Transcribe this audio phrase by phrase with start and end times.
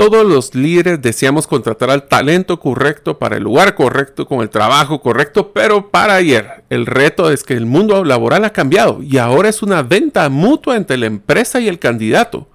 [0.00, 5.02] Todos los líderes deseamos contratar al talento correcto para el lugar correcto, con el trabajo
[5.02, 9.50] correcto, pero para ayer el reto es que el mundo laboral ha cambiado y ahora
[9.50, 12.48] es una venta mutua entre la empresa y el candidato.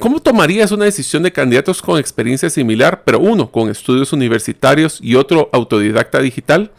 [0.00, 5.14] ¿Cómo tomarías una decisión de candidatos con experiencia similar, pero uno con estudios universitarios y
[5.14, 6.72] otro autodidacta digital?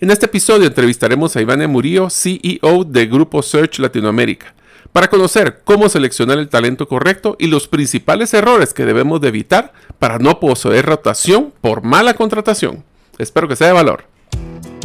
[0.00, 4.56] En este episodio entrevistaremos a Iván Murillo, CEO de Grupo Search Latinoamérica
[4.96, 9.74] para conocer cómo seleccionar el talento correcto y los principales errores que debemos de evitar
[9.98, 12.82] para no poseer rotación por mala contratación.
[13.18, 14.04] Espero que sea de valor.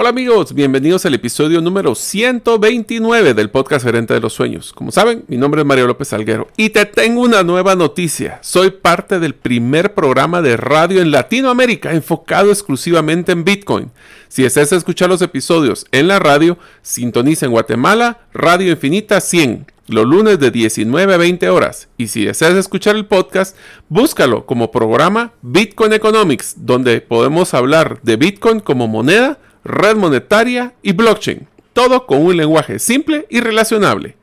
[0.00, 4.72] Hola amigos, bienvenidos al episodio número 129 del podcast Gerente de los Sueños.
[4.72, 8.38] Como saben, mi nombre es Mario López Salguero y te tengo una nueva noticia.
[8.40, 13.90] Soy parte del primer programa de radio en Latinoamérica enfocado exclusivamente en Bitcoin.
[14.28, 20.06] Si deseas escuchar los episodios en la radio, sintoniza en Guatemala Radio Infinita 100 los
[20.06, 21.88] lunes de 19 a 20 horas.
[21.98, 23.54] Y si deseas escuchar el podcast,
[23.90, 30.92] búscalo como programa Bitcoin Economics, donde podemos hablar de Bitcoin como moneda red monetaria y
[30.92, 31.46] blockchain.
[31.72, 34.16] Todo con un lenguaje simple y relacionable.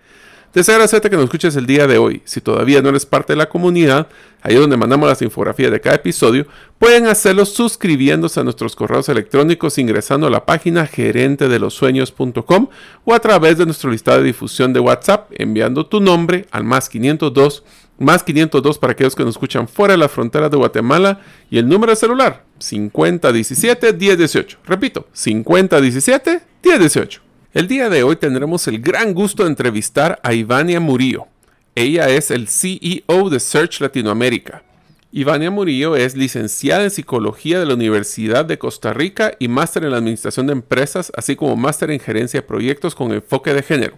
[0.54, 2.22] Deseo agradecerte que nos escuches el día de hoy.
[2.26, 4.08] Si todavía no eres parte de la comunidad,
[4.42, 6.48] ahí donde mandamos las infografías de cada episodio,
[6.80, 12.70] pueden hacerlo suscribiéndose a nuestros correos electrónicos ingresando a la página gerentedelosueños.com
[13.06, 16.90] o a través de nuestro listado de difusión de WhatsApp enviando tu nombre al más
[16.90, 17.64] 502
[17.98, 21.68] más 502 para aquellos que nos escuchan fuera de la frontera de Guatemala y el
[21.68, 24.58] número de celular 5017-1018.
[24.66, 27.20] Repito, 5017-1018.
[27.54, 31.28] El día de hoy tendremos el gran gusto de entrevistar a Ivania Murillo.
[31.76, 34.64] Ella es el CEO de Search Latinoamérica.
[35.12, 39.94] Ivania Murillo es licenciada en Psicología de la Universidad de Costa Rica y máster en
[39.94, 43.98] Administración de Empresas, así como máster en Gerencia de Proyectos con enfoque de género.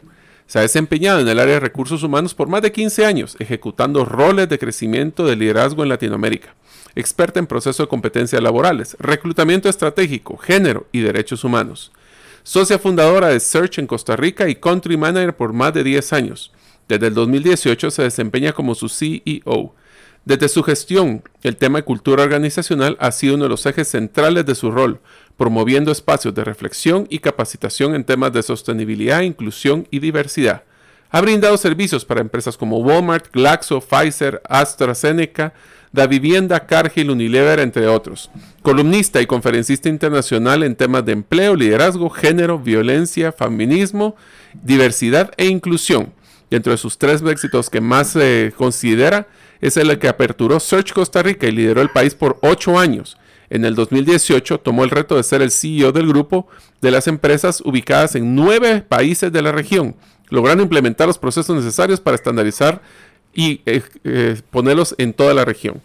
[0.50, 4.04] Se ha desempeñado en el área de recursos humanos por más de 15 años, ejecutando
[4.04, 6.56] roles de crecimiento de liderazgo en Latinoamérica.
[6.96, 11.92] Experta en procesos de competencias laborales, reclutamiento estratégico, género y derechos humanos.
[12.42, 16.52] Socia fundadora de Search en Costa Rica y Country Manager por más de 10 años.
[16.88, 19.76] Desde el 2018 se desempeña como su CEO.
[20.26, 24.48] Desde su gestión, el tema de cultura organizacional ha sido uno de los ejes centrales
[24.48, 25.00] de su rol,
[25.40, 30.64] promoviendo espacios de reflexión y capacitación en temas de sostenibilidad, inclusión y diversidad.
[31.12, 35.54] Ha brindado servicios para empresas como Walmart, Glaxo, Pfizer, AstraZeneca,
[35.94, 38.30] Da Vivienda, Cargill, Unilever, entre otros.
[38.62, 44.18] Columnista y conferencista internacional en temas de empleo, liderazgo, género, violencia, feminismo,
[44.62, 46.12] diversidad e inclusión.
[46.50, 49.28] Dentro de sus tres éxitos que más se considera
[49.62, 53.18] es el que aperturó Search Costa Rica y lideró el país por ocho años.
[53.50, 56.48] En el 2018 tomó el reto de ser el CEO del grupo
[56.82, 59.96] de las empresas ubicadas en nueve países de la región,
[60.29, 62.82] logrando implementar los procesos necesarios para estandarizar
[63.34, 65.82] y eh, eh, ponerlos en toda la región.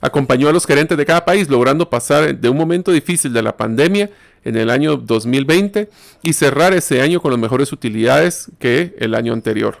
[0.00, 3.56] Acompañó a los gerentes de cada país, logrando pasar de un momento difícil de la
[3.56, 4.10] pandemia
[4.44, 5.90] en el año 2020
[6.22, 9.78] y cerrar ese año con las mejores utilidades que el año anterior.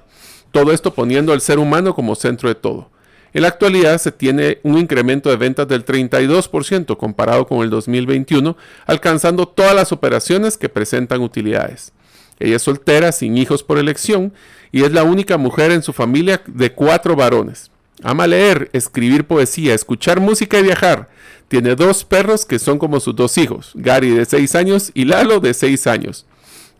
[0.52, 2.90] Todo esto poniendo al ser humano como centro de todo.
[3.32, 8.56] En la actualidad se tiene un incremento de ventas del 32% comparado con el 2021,
[8.86, 11.92] alcanzando todas las operaciones que presentan utilidades.
[12.40, 14.32] Ella es soltera, sin hijos por elección,
[14.72, 17.70] y es la única mujer en su familia de cuatro varones.
[18.02, 21.10] Ama leer, escribir poesía, escuchar música y viajar.
[21.48, 25.40] Tiene dos perros que son como sus dos hijos, Gary de 6 años y Lalo
[25.40, 26.26] de 6 años.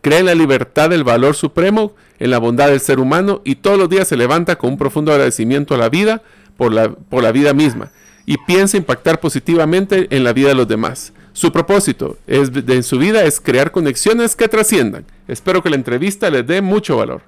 [0.00, 3.79] Cree en la libertad del valor supremo, en la bondad del ser humano y todos
[3.79, 6.23] los días se levanta con un profundo agradecimiento a la vida
[6.61, 7.91] por la, vida misma
[8.27, 11.15] y piensa impactar positivamente en la vida de los demás.
[11.33, 15.07] Su propósito en su vida es crear conexiones que trasciendan.
[15.27, 17.23] Espero que la entrevista les dé mucho valor.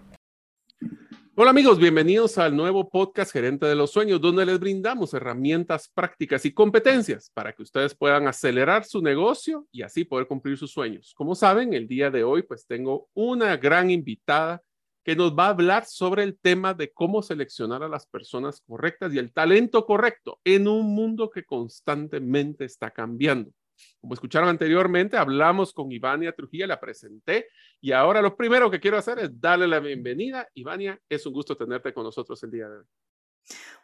[1.35, 6.45] Hola amigos, bienvenidos al nuevo podcast Gerente de los Sueños, donde les brindamos herramientas prácticas
[6.45, 11.15] y competencias para que ustedes puedan acelerar su negocio y así poder cumplir sus sueños.
[11.17, 14.61] Como saben, el día de hoy pues tengo una gran invitada
[15.05, 19.13] que nos va a hablar sobre el tema de cómo seleccionar a las personas correctas
[19.13, 23.51] y el talento correcto en un mundo que constantemente está cambiando.
[24.01, 27.49] Como escucharon anteriormente, hablamos con Ivania Trujillo, la presenté
[27.81, 30.49] y ahora lo primero que quiero hacer es darle la bienvenida.
[30.55, 32.85] Ivania, es un gusto tenerte con nosotros el día de hoy.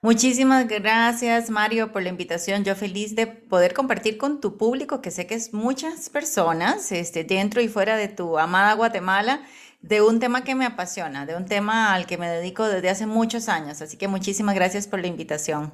[0.00, 2.62] Muchísimas gracias, Mario, por la invitación.
[2.62, 7.24] Yo feliz de poder compartir con tu público, que sé que es muchas personas, este,
[7.24, 9.42] dentro y fuera de tu amada Guatemala,
[9.80, 13.06] de un tema que me apasiona, de un tema al que me dedico desde hace
[13.06, 13.80] muchos años.
[13.82, 15.72] Así que muchísimas gracias por la invitación.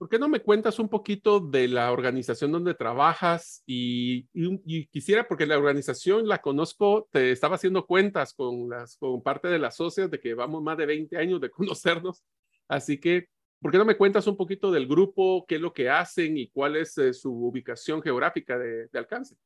[0.00, 3.62] ¿Por qué no me cuentas un poquito de la organización donde trabajas?
[3.66, 4.28] Y,
[4.86, 9.58] quisiera, porque la organización la conozco, te estaba haciendo cuentas con, las, con parte de
[9.58, 12.24] las socias de que vamos más de 20 años de conocernos.
[12.66, 13.28] Así que,
[13.60, 16.48] ¿por qué no me cuentas un poquito del grupo, qué es lo que hacen y
[16.48, 19.36] cuál es eh, su ubicación geográfica de, alcance?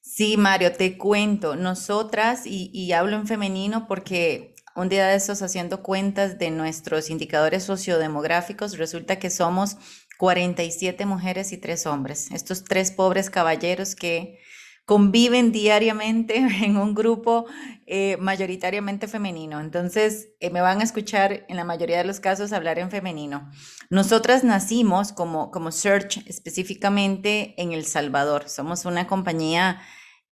[0.00, 1.56] Sí, Mario, te cuento.
[1.56, 7.10] Nosotras, y, y hablo en femenino porque un día de estos haciendo cuentas de nuestros
[7.10, 9.76] indicadores sociodemográficos, resulta que somos
[10.18, 12.30] 47 mujeres y 3 hombres.
[12.30, 14.38] Estos tres pobres caballeros que
[14.84, 17.46] conviven diariamente en un grupo
[17.86, 19.60] eh, mayoritariamente femenino.
[19.60, 23.50] Entonces, eh, me van a escuchar en la mayoría de los casos hablar en femenino.
[23.90, 28.48] Nosotras nacimos como, como Search específicamente en El Salvador.
[28.48, 29.80] Somos una compañía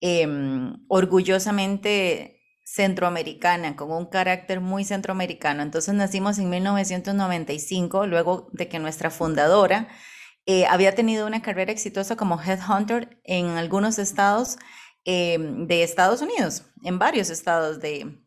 [0.02, 5.62] em, orgullosamente centroamericana, con un carácter muy centroamericano.
[5.62, 9.90] Entonces nacimos en 1995, luego de que nuestra fundadora
[10.52, 14.58] eh, había tenido una carrera exitosa como headhunter en algunos estados
[15.06, 18.18] eh, de Estados Unidos, en varios estados de,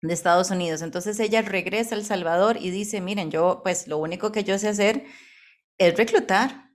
[0.00, 0.80] Estados Unidos.
[0.80, 4.58] Entonces ella regresa a El Salvador y dice, miren, yo pues lo único que yo
[4.58, 5.04] sé hacer
[5.76, 6.70] es reclutar,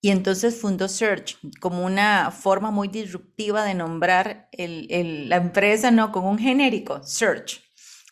[0.00, 6.24] y entonces fundó Search como una forma muy disruptiva de nombrar la empresa, no con
[6.24, 7.65] un genérico, Search.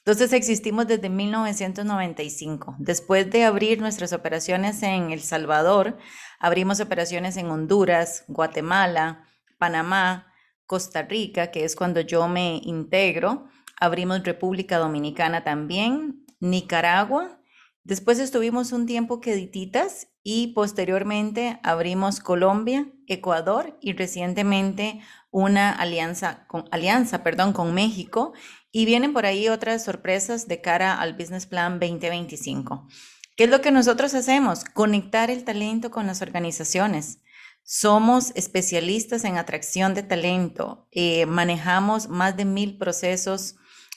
[0.06, 2.76] Entonces existimos desde 1995.
[2.78, 5.96] Después de abrir nuestras operaciones en El Salvador,
[6.38, 9.24] abrimos operaciones en Honduras, Guatemala,
[9.56, 10.30] Panamá,
[10.66, 13.48] Costa Rica, que es cuando yo me integro.
[13.80, 17.40] Abrimos República Dominicana también, Nicaragua.
[17.84, 25.00] Después estuvimos un tiempo quedititas y posteriormente abrimos Colombia, Ecuador y recientemente
[25.30, 28.32] una alianza con, alianza, perdón, con México
[28.72, 32.88] y vienen por ahí otras sorpresas de cara al Business Plan 2025.
[33.36, 34.64] ¿Qué es lo que nosotros hacemos?
[34.64, 37.18] Conectar el talento con las organizaciones.
[37.64, 43.56] Somos especialistas en atracción de talento, eh, manejamos más de mil procesos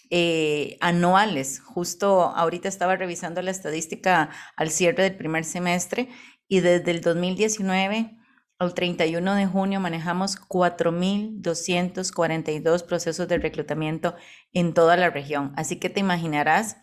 [0.10, 1.60] eh, anuales.
[1.60, 6.10] Justo ahorita estaba revisando la estadística al cierre del primer semestre
[6.48, 8.18] y desde el 2019
[8.60, 14.16] al 31 de junio manejamos 4.242 procesos de reclutamiento
[14.54, 15.54] en toda la región.
[15.56, 16.78] Así que te imaginarás,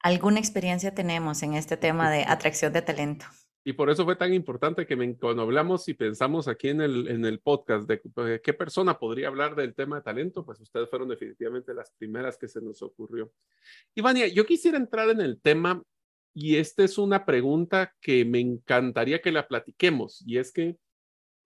[0.00, 3.26] alguna experiencia tenemos en este tema de atracción de talento.
[3.68, 7.26] Y por eso fue tan importante que cuando hablamos y pensamos aquí en el, en
[7.26, 11.10] el podcast de, pues, qué persona podría hablar del tema de talento, pues ustedes fueron
[11.10, 13.30] definitivamente las primeras que se nos ocurrió.
[13.94, 15.82] Ivania, yo quisiera entrar en el tema
[16.32, 20.78] y esta es una pregunta que me encantaría que la platiquemos y es que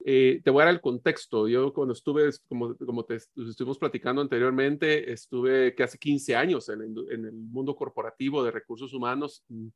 [0.05, 1.49] eh, te voy a dar el contexto.
[1.49, 7.25] Yo cuando estuve, como, como te estuvimos platicando anteriormente, estuve casi 15 años en, en
[7.25, 9.67] el mundo corporativo de recursos humanos mm,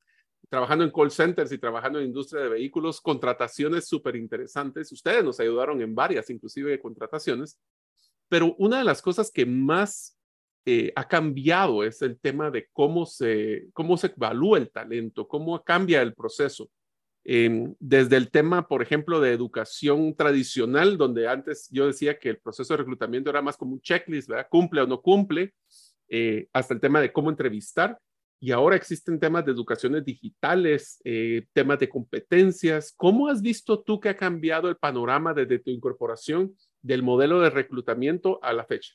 [0.49, 4.93] trabajando en call centers y trabajando en industria de vehículos, contrataciones súper interesantes.
[4.93, 7.59] Ustedes nos ayudaron en varias, inclusive de contrataciones.
[8.29, 10.17] Pero una de las cosas que más
[10.65, 15.63] eh, ha cambiado es el tema de cómo se, cómo se evalúa el talento, cómo
[15.63, 16.71] cambia el proceso.
[17.25, 22.39] Em, desde el tema, por ejemplo, de educación tradicional, donde antes yo decía que el
[22.39, 24.47] proceso de reclutamiento era más como un checklist, ¿verdad?
[24.49, 25.53] Cumple o no cumple,
[26.09, 27.99] eh, hasta el tema de cómo entrevistar
[28.39, 32.93] y ahora existen temas de educaciones digitales, eh, temas de competencias.
[32.97, 37.51] ¿Cómo has visto tú que ha cambiado el panorama desde tu incorporación del modelo de
[37.51, 38.93] reclutamiento a la fecha?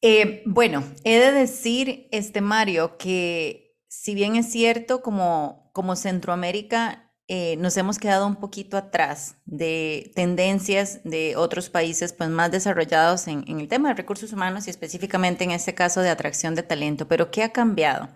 [0.00, 7.07] Eh, bueno, he de decir, este Mario, que si bien es cierto, como, como Centroamérica
[7.30, 13.28] eh, nos hemos quedado un poquito atrás de tendencias de otros países pues, más desarrollados
[13.28, 17.06] en, el tema de recursos humanos y específicamente en este caso de atracción de talento.
[17.06, 18.08] Pero ¿qué ha cambiado?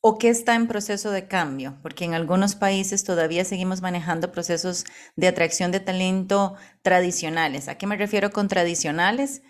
[0.00, 1.78] ¿O qué está en proceso de cambio?
[1.80, 7.68] Porque en algunos países todavía seguimos manejando procesos de atracción de talento tradicionales.
[7.68, 9.42] ¿A qué me refiero con tradicionales?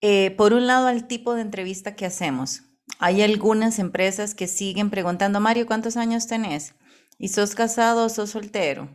[0.00, 2.62] Eh, por un lado, al tipo de entrevista que hacemos.
[3.00, 6.76] Hay algunas empresas que siguen preguntando, Mario, ¿cuántos años tenés?
[7.18, 8.88] ¿Y sos casado o sos soltero?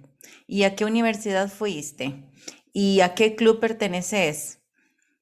[0.47, 2.31] ¿Y a qué universidad fuiste?
[2.71, 4.59] ¿Y a qué club perteneces?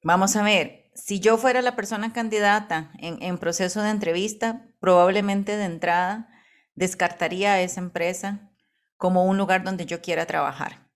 [0.04, 5.64] Vamos a ver, si yo fuera la persona candidata en, proceso de entrevista, probablemente de
[5.64, 6.28] entrada
[6.74, 8.50] descartaría esa empresa
[8.96, 10.88] como un lugar donde yo quiera trabajar.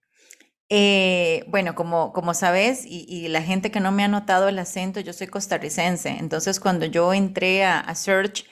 [0.69, 5.13] Eh, bueno, como, sabes, y, la gente que no me ha notado el acento, yo
[5.13, 6.11] soy costarricense.
[6.11, 8.47] Entonces, cuando yo entré a Search,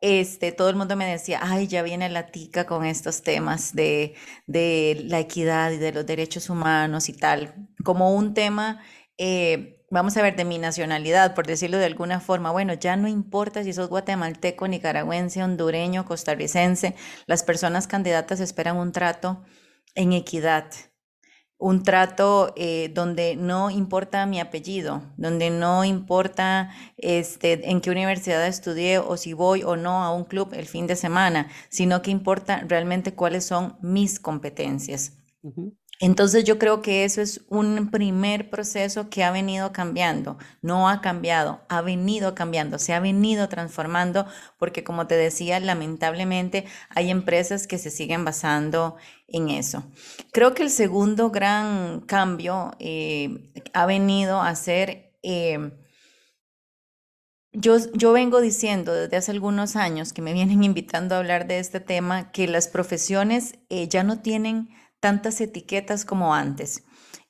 [0.00, 4.14] este, todo el mundo me decía, ay, ya viene la tica con estos temas de,
[4.46, 7.54] de la equidad y de los derechos humanos y tal,
[7.84, 8.80] como un tema,
[9.18, 12.50] eh, vamos a ver, de mi nacionalidad, por decirlo de alguna forma.
[12.52, 16.94] Bueno, ya no importa si sos guatemalteco, nicaragüense, hondureño, costarricense,
[17.26, 19.42] las personas candidatas esperan un trato
[19.94, 20.70] en equidad
[21.60, 28.46] un trato eh, donde no importa mi apellido, donde no importa este, en qué universidad
[28.46, 32.10] estudié o si voy o no a un club el fin de semana, sino que
[32.10, 35.18] importa realmente cuáles son mis competencias.
[36.02, 41.02] Entonces yo creo que eso es un primer proceso que ha venido cambiando, no ha
[41.02, 44.26] cambiado, ha venido cambiando, se ha venido transformando
[44.58, 48.96] porque como te decía, lamentablemente hay empresas que se siguen basando
[49.28, 49.84] en eso.
[50.32, 55.12] Creo que el segundo gran cambio eh, ha venido a ser...
[55.22, 55.70] Eh,
[57.52, 61.58] yo, yo, vengo diciendo desde hace algunos años que me vienen invitando a hablar de
[61.58, 66.84] este tema, que las profesiones eh, ya no tienen tantas etiquetas como antes.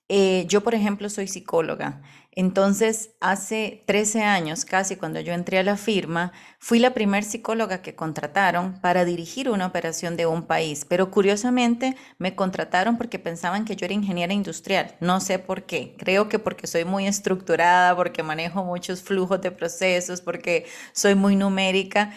[0.09, 2.03] Eh, yo, por ejemplo, soy psicóloga.
[2.33, 7.83] Entonces, hace 13 años, casi cuando yo entré a la firma, fui la primer psicóloga
[7.83, 10.85] que contrataron para dirigir una operación de un país.
[10.89, 14.97] Pero curiosamente, me contrataron porque pensaban que yo era ingeniera industrial.
[15.01, 15.95] No sé por qué.
[15.99, 21.37] Creo que porque soy muy estructurada, porque manejo muchos flujos de procesos, porque soy muy
[21.37, 22.13] numérica.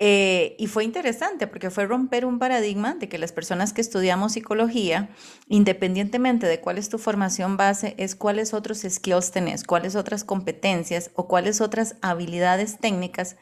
[0.00, 4.32] Eh, y fue interesante porque fue romper un paradigma de que las personas que estudiamos
[4.32, 5.10] psicología,
[5.48, 11.10] independientemente de cuál es tu formación base, es cuáles otros skills tenés, cuáles otras competencias
[11.14, 13.36] o cuáles otras habilidades técnicas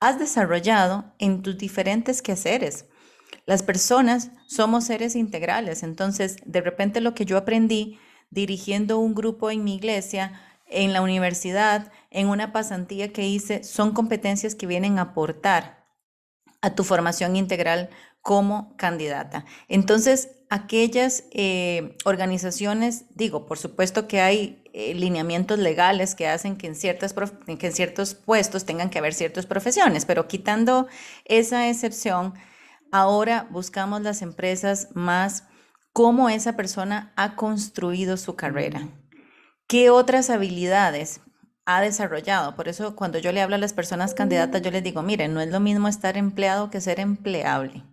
[0.00, 2.86] has desarrollado en tus diferentes quehaceres.
[3.46, 8.00] Las personas somos seres integrales, entonces de repente lo que yo aprendí
[8.30, 13.92] dirigiendo un grupo en mi iglesia, en la universidad, en una pasantía que hice, son
[13.92, 15.79] competencias que vienen a aportar
[16.62, 17.90] a tu formación integral
[18.22, 19.44] como candidata.
[19.68, 26.66] Entonces, aquellas eh, organizaciones, digo, por supuesto que hay eh, lineamientos legales que hacen que
[26.66, 27.14] en, ciertas
[27.58, 30.86] que en ciertos puestos tengan que haber ciertas profesiones, pero quitando
[31.24, 32.34] esa excepción,
[32.92, 35.44] ahora buscamos las empresas más
[35.92, 38.88] cómo esa persona ha construido su carrera.
[39.66, 41.20] ¿Qué otras habilidades
[41.64, 42.56] ha desarrollado.
[42.56, 45.40] Por eso cuando yo le hablo a las personas candidatas, yo les digo, miren, no
[45.40, 47.84] es lo mismo estar empleado que ser empleable.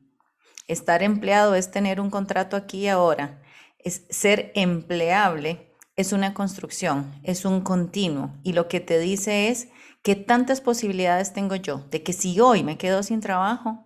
[0.67, 3.41] Estar empleado es tener un contrato aquí y ahora.
[3.79, 8.31] Es ser empleable es una construcción, es un continuo.
[8.43, 9.67] Y lo que te dice es
[10.03, 13.83] que tantas posibilidades tengo yo de que si hoy me quedo sin trabajo,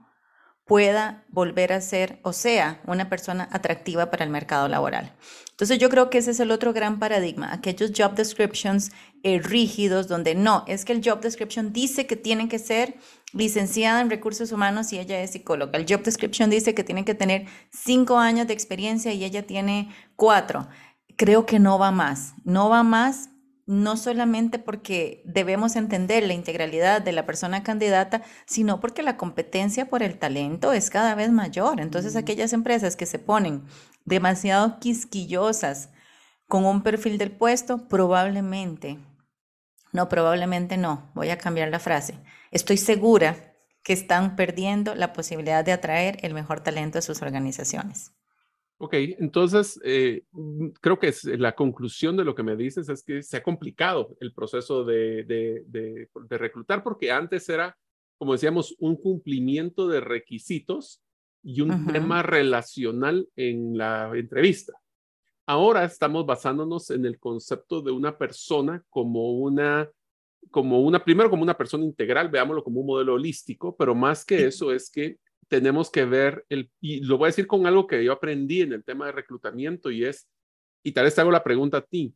[0.71, 5.11] pueda volver a ser o sea una persona atractiva para el mercado laboral.
[5.49, 10.07] Entonces yo creo que ese es el otro gran paradigma, aquellos job descriptions eh, rígidos
[10.07, 12.95] donde no, es que el job description dice que tiene que ser
[13.33, 15.77] licenciada en recursos humanos y ella es psicóloga.
[15.77, 19.93] El job description dice que tiene que tener cinco años de experiencia y ella tiene
[20.15, 20.69] cuatro.
[21.17, 23.29] Creo que no va más, no va más
[23.71, 29.87] no solamente porque debemos entender la integralidad de la persona candidata, sino porque la competencia
[29.87, 31.79] por el talento es cada vez mayor.
[31.79, 33.63] Entonces, aquellas empresas que se ponen
[34.03, 35.89] demasiado quisquillosas
[36.49, 38.99] con un perfil del puesto, probablemente,
[39.93, 42.15] no, probablemente no, voy a cambiar la frase,
[42.51, 48.11] estoy segura que están perdiendo la posibilidad de atraer el mejor talento a sus organizaciones.
[48.83, 50.23] Ok, entonces eh,
[50.81, 54.17] creo que es, la conclusión de lo que me dices es que se ha complicado
[54.19, 57.77] el proceso de, de, reclutar porque antes era,
[58.17, 61.03] como decíamos, un cumplimiento de requisitos
[61.43, 64.73] y un tema relacional en la entrevista.
[65.45, 69.91] Ahora estamos basándonos en el concepto de una persona como una
[70.50, 74.47] como una, primero como una persona integral, veámoslo como un modelo holístico, pero más que
[74.47, 75.17] eso es que
[75.51, 78.72] tenemos que ver, el, y lo voy a decir con algo que yo aprendí en
[78.72, 80.29] el tema de reclutamiento y es,
[80.81, 82.15] y tal vez te hago la pregunta a ti,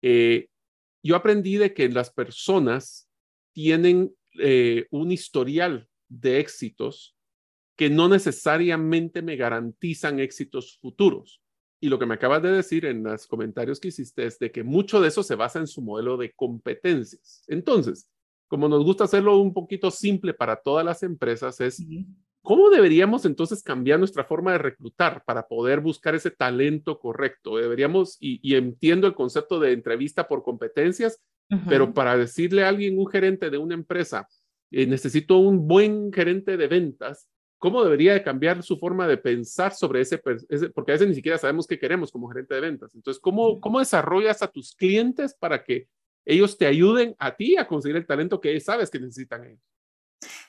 [0.00, 0.48] eh,
[1.02, 3.06] yo aprendí de que las personas
[3.52, 7.14] tienen eh, un historial de éxitos
[7.76, 11.42] que no necesariamente me garantizan éxitos futuros.
[11.82, 14.62] Y lo que me acabas de decir en los comentarios que hiciste es de que
[14.62, 17.44] mucho de eso se basa en su modelo de competencias.
[17.46, 18.08] Entonces,
[18.48, 21.78] como nos gusta hacerlo un poquito simple para todas las empresas, es
[22.44, 27.56] ¿cómo deberíamos entonces cambiar nuestra forma de reclutar para poder buscar ese talento correcto?
[27.56, 31.20] Deberíamos, y, entiendo el concepto de entrevista por competencias,
[31.68, 34.28] pero para decirle a alguien, un gerente de una empresa,
[34.70, 37.28] eh, necesito un buen gerente de ventas,
[37.64, 41.38] ¿Cómo debería de cambiar su forma de pensar sobre ese, porque a veces ni siquiera
[41.38, 42.94] sabemos qué queremos como gerente de ventas?
[42.94, 45.88] Entonces, ¿cómo, cómo desarrollas a tus clientes para que
[46.26, 49.62] ellos te ayuden a ti a conseguir el talento que sabes que necesitan ellos?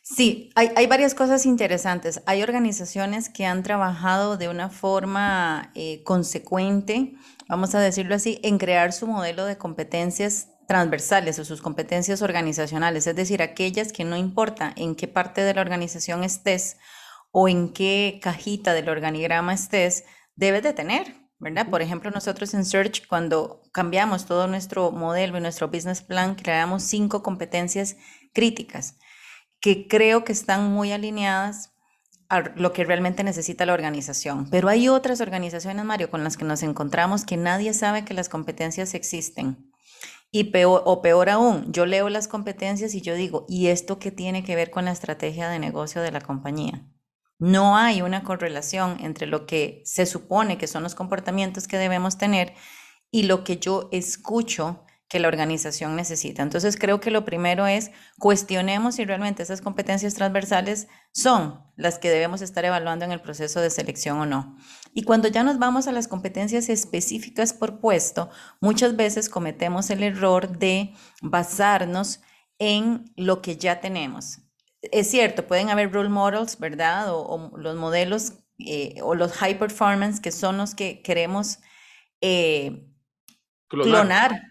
[0.04, 2.22] Sí, hay, hay, varias cosas interesantes.
[2.28, 7.14] Hay organizaciones que han trabajado de una forma eh, consecuente,
[7.50, 13.08] vamos a decirlo así, en crear su modelo de competencias transversales o sus competencias organizacionales,
[13.08, 16.78] es decir, aquellas que no importa en qué parte de la organización estés
[17.32, 20.06] o en qué cajita del organigrama estés,
[20.36, 21.68] debes de tener, ¿verdad?
[21.70, 26.84] Por ejemplo, nosotros en Search, cuando cambiamos todo nuestro modelo y nuestro business plan, creamos
[26.84, 27.98] cinco competencias
[28.34, 28.98] críticas
[29.62, 31.74] que creo que están muy alineadas
[32.30, 34.50] a lo que realmente necesita la organización.
[34.50, 38.30] Pero hay otras organizaciones, Mario, con las que nos encontramos que nadie sabe que las
[38.30, 39.72] competencias existen.
[40.32, 44.12] Y peor, o peor aún, yo leo las competencias y yo digo, ¿y esto qué
[44.12, 46.86] tiene que ver con la estrategia de negocio de la compañía?
[47.38, 52.18] No hay una correlación entre lo que se supone que son los comportamientos que debemos
[52.18, 52.54] tener
[53.12, 56.42] y lo que yo escucho que la organización necesita.
[56.42, 62.10] Entonces creo que lo primero es cuestionemos si realmente esas competencias transversales son las que
[62.10, 64.58] debemos estar evaluando en el proceso de selección o no.
[64.94, 68.30] Y cuando ya nos vamos a las competencias específicas por puesto,
[68.62, 72.22] muchas veces cometemos el error de basarnos
[72.58, 74.40] en lo que ya tenemos
[74.92, 77.08] es cierto, pueden haber role models, ¿verdad?
[77.10, 81.60] O, los modelos eh, o los high performance que son los que queremos
[82.22, 82.88] eh,
[83.68, 83.92] clonar.
[83.92, 84.42] clonar.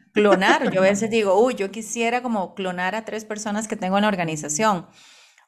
[0.71, 4.03] Yo a veces digo, uy, yo quisiera como clonar a tres personas que tengo en
[4.03, 4.87] la organización.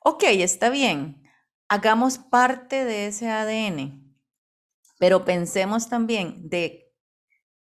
[0.00, 1.22] Ok, está bien.
[1.68, 4.14] Hagamos parte de ese ADN,
[4.98, 6.86] pero pensemos también de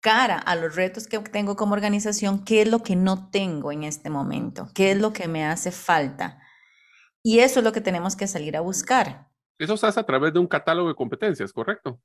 [0.01, 3.85] cara a los retos que tengo como organización, qué es lo que no tengo en
[3.85, 6.41] este momento, qué es lo que me hace falta.
[7.23, 9.29] Y eso es lo que tenemos que salir a buscar.
[9.59, 12.01] Eso se hace a través de un catálogo de competencias, ¿correcto?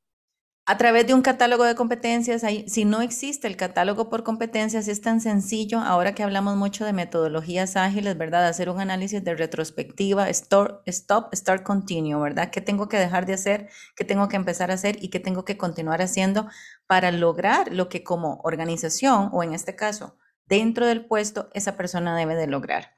[0.70, 5.00] A través de un catálogo de competencias, si no existe el catálogo por competencias, es
[5.00, 8.46] tan sencillo, ahora que hablamos mucho de metodologías ágiles, ¿verdad?
[8.46, 12.52] Hacer un análisis de retrospectiva, stop, start, continue, ¿verdad?
[12.52, 13.70] ¿Qué tengo que dejar de hacer?
[13.96, 15.02] ¿Qué tengo que empezar a hacer?
[15.02, 16.50] ¿Y qué tengo que continuar haciendo
[16.86, 22.14] para lograr lo que como organización, o en este caso, dentro del puesto, esa persona
[22.18, 22.98] debe de lograr?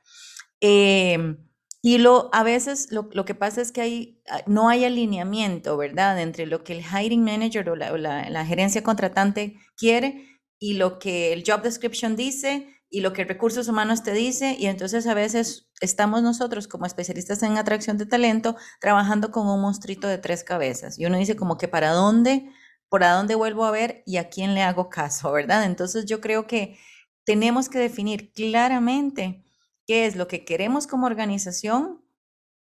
[0.59, 1.37] Eh,
[1.81, 5.77] y lo, a veces lo, lo, que pasa es que hay, ah, no hay alineamiento,
[5.77, 10.99] ¿verdad?, entre lo que el hiring manager o la, la, gerencia contratante quiere y lo
[10.99, 14.57] que el job description dice y lo que recursos humanos te dice.
[14.59, 19.61] Y entonces a veces estamos nosotros como especialistas en atracción de talento trabajando con un
[19.61, 20.99] monstruito de tres cabezas.
[20.99, 22.49] Y uno dice como que para dónde,
[22.89, 25.63] por a dónde vuelvo a ver y a quién le hago caso, ¿verdad?
[25.63, 26.77] Entonces yo creo que
[27.25, 29.45] tenemos que definir claramente
[29.89, 32.05] qué es lo que queremos como organización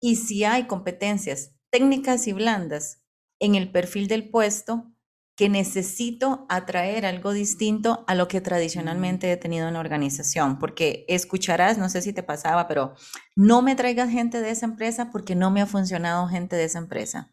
[0.00, 3.02] y si hay competencias técnicas y blandas
[3.40, 4.92] en el perfil del puesto
[5.34, 11.04] que necesito atraer algo distinto a lo que tradicionalmente he tenido en la organización, porque
[11.08, 12.94] escucharás, no sé si te pasaba, pero
[13.34, 16.78] no me traigas gente de esa empresa porque no me ha funcionado gente de esa
[16.78, 17.32] empresa.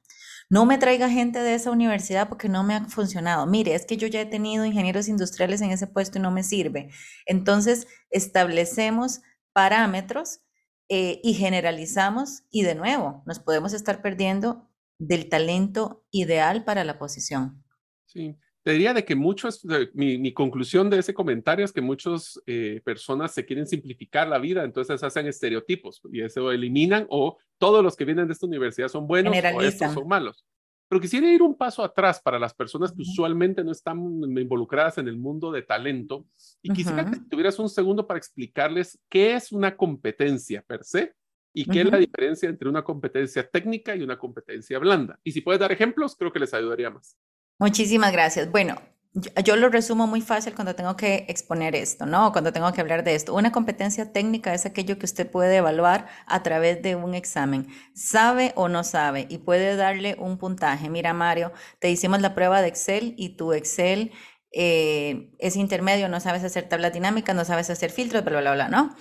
[0.49, 3.45] No me traiga gente de esa universidad porque no me ha funcionado.
[3.45, 6.41] Mire, es que yo ya he tenido ingenieros industriales en ese puesto y no me
[6.41, 6.89] sirve.
[7.27, 9.21] Entonces, establecemos
[9.53, 10.41] parámetros
[10.89, 16.99] eh, y generalizamos y de nuevo nos podemos estar perdiendo del talento ideal para la
[16.99, 17.63] posición.
[18.05, 22.81] Sí, te diría de que muchos, mi, conclusión de ese comentario es que muchas eh,
[22.85, 27.95] personas se quieren simplificar la vida, entonces hacen estereotipos y eso eliminan o todos los
[27.97, 30.45] que vienen de esta universidad son buenos o estos son malos.
[30.89, 33.99] Pero quisiera ir un paso atrás para las personas que usualmente no están
[34.37, 36.25] involucradas en el mundo de talento
[36.61, 41.13] y quisiera que tuvieras un segundo para explicarles qué es una competencia per se
[41.53, 45.19] y qué es la diferencia entre una competencia técnica y una competencia blanda.
[45.23, 47.17] Y si puedes dar ejemplos, creo que les ayudaría más.
[47.59, 48.51] Muchísimas gracias.
[48.51, 48.75] Bueno,
[49.13, 52.31] yo, lo resumo muy fácil cuando tengo que exponer esto, ¿no?
[52.31, 53.35] Cuando tengo que hablar de esto.
[53.35, 57.67] Una competencia técnica es aquello que usted puede evaluar a través de un examen.
[57.93, 60.89] Sabe o no sabe y puede darle un puntaje.
[60.89, 64.11] Mira, Mario, te hicimos la prueba de Excel y tu Excel
[64.51, 68.69] eh, es intermedio, no sabes hacer tablas dinámicas, no sabes hacer filtros, bla, bla, bla,
[68.69, 68.95] ¿no?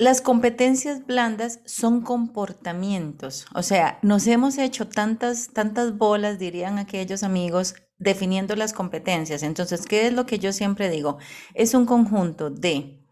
[0.00, 7.22] Las competencias blandas son comportamientos, o sea, nos hemos hecho tantas, tantas bolas, dirían aquellos
[7.22, 9.42] amigos, definiendo las competencias.
[9.42, 11.18] Entonces, ¿qué es lo que yo siempre digo?
[11.52, 13.04] Es un conjunto de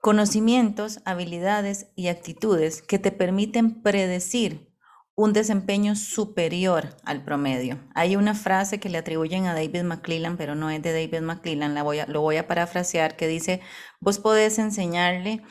[0.00, 4.72] conocimientos, habilidades y actitudes que te permiten predecir
[5.14, 7.78] un desempeño superior al promedio.
[7.94, 11.74] Hay una frase que le atribuyen a David McClellan, pero no es de David McClellan,
[11.74, 13.60] la voy a, lo voy a parafrasear, que dice,
[14.00, 15.42] vos podés enseñarle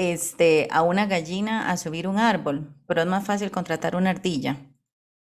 [0.00, 4.56] este, a una gallina a subir un árbol, pero es más fácil contratar una ardilla.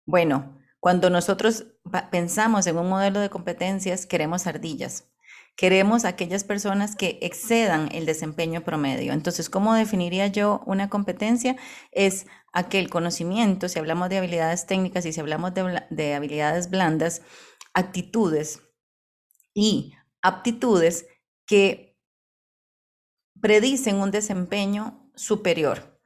[0.08, 1.67] Bueno, cuando nosotros
[2.10, 5.08] pensamos en un modelo de competencias, queremos ardillas.
[5.56, 9.13] Queremos aquellas personas que excedan el desempeño promedio.
[9.13, 11.56] Entonces, ¿cómo definiría yo una competencia?
[11.91, 17.21] Es aquel conocimiento, si hablamos de habilidades técnicas y si hablamos de, de habilidades blandas,
[17.75, 18.62] actitudes
[19.54, 21.06] y aptitudes
[21.45, 21.94] que
[23.45, 25.99] predicen un desempeño superior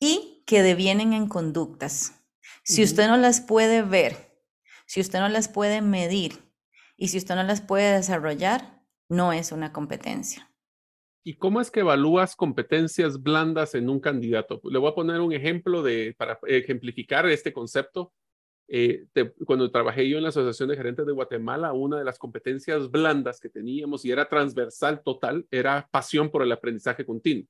[0.00, 2.26] y que devienen en conductas.
[2.64, 4.42] Si usted no las puede ver,
[4.84, 6.42] si usted no las puede medir
[6.96, 10.52] y si usted no las puede desarrollar, no es una competencia.
[11.22, 14.60] ¿Y cómo es que evalúas competencias blandas en un candidato?
[14.64, 18.12] Le voy a poner un ejemplo de, para ejemplificar este concepto.
[18.68, 19.06] Eh,
[19.44, 23.40] cuando trabajé yo en la Asociación de Gerentes de Guatemala, una de las competencias blandas
[23.40, 27.46] que teníamos y era transversal total era pasión por el aprendizaje continuo,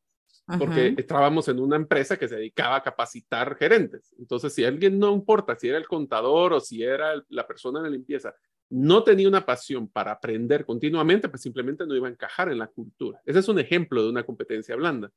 [0.58, 4.14] porque estábamos en una empresa que se dedicaba a capacitar gerentes.
[4.18, 7.90] Entonces, si alguien no importa si era el contador o si era la persona de
[7.90, 8.34] limpieza,
[8.68, 12.66] no tenía una pasión para aprender continuamente, pues simplemente no iba a encajar en la
[12.66, 13.22] cultura.
[13.24, 15.10] Ese es un ejemplo de una competencia blanda.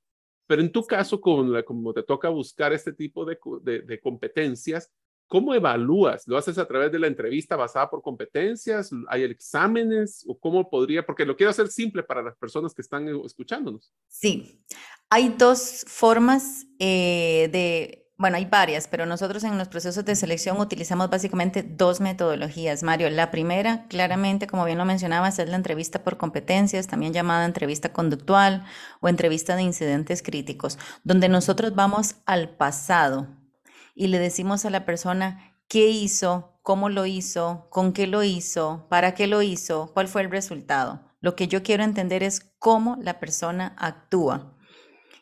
[0.48, 4.92] Pero en tu caso, como, como te toca buscar este tipo de, de competencias,
[5.30, 6.28] ¿Cómo evalúas?
[6.28, 8.90] ¿Lo haces a través de la entrevista basada por competencias?
[9.08, 10.26] ¿Hay exámenes?
[10.28, 11.06] ¿O cómo podría?
[11.06, 13.94] Porque lo quiero hacer simple para las personas que están escuchándonos.
[14.08, 14.60] Sí,
[15.08, 20.60] hay dos formas eh, de, bueno, hay varias, pero nosotros en los procesos de selección
[20.60, 23.12] utilizamos básicamente dos metodologías, Mario.
[23.12, 27.94] La primera, claramente, como bien lo mencionabas, es la entrevista por competencias, también llamada entrevista
[27.94, 28.66] conductual
[29.00, 33.39] o entrevista de incidentes críticos, donde nosotros vamos al pasado
[34.00, 38.88] y le decimos a la persona qué hizo, cómo lo hizo, con qué lo hizo,
[38.90, 41.02] para qué lo hizo, cuál fue el resultado.
[41.20, 44.58] Lo que yo quiero entender es cómo la persona actúa.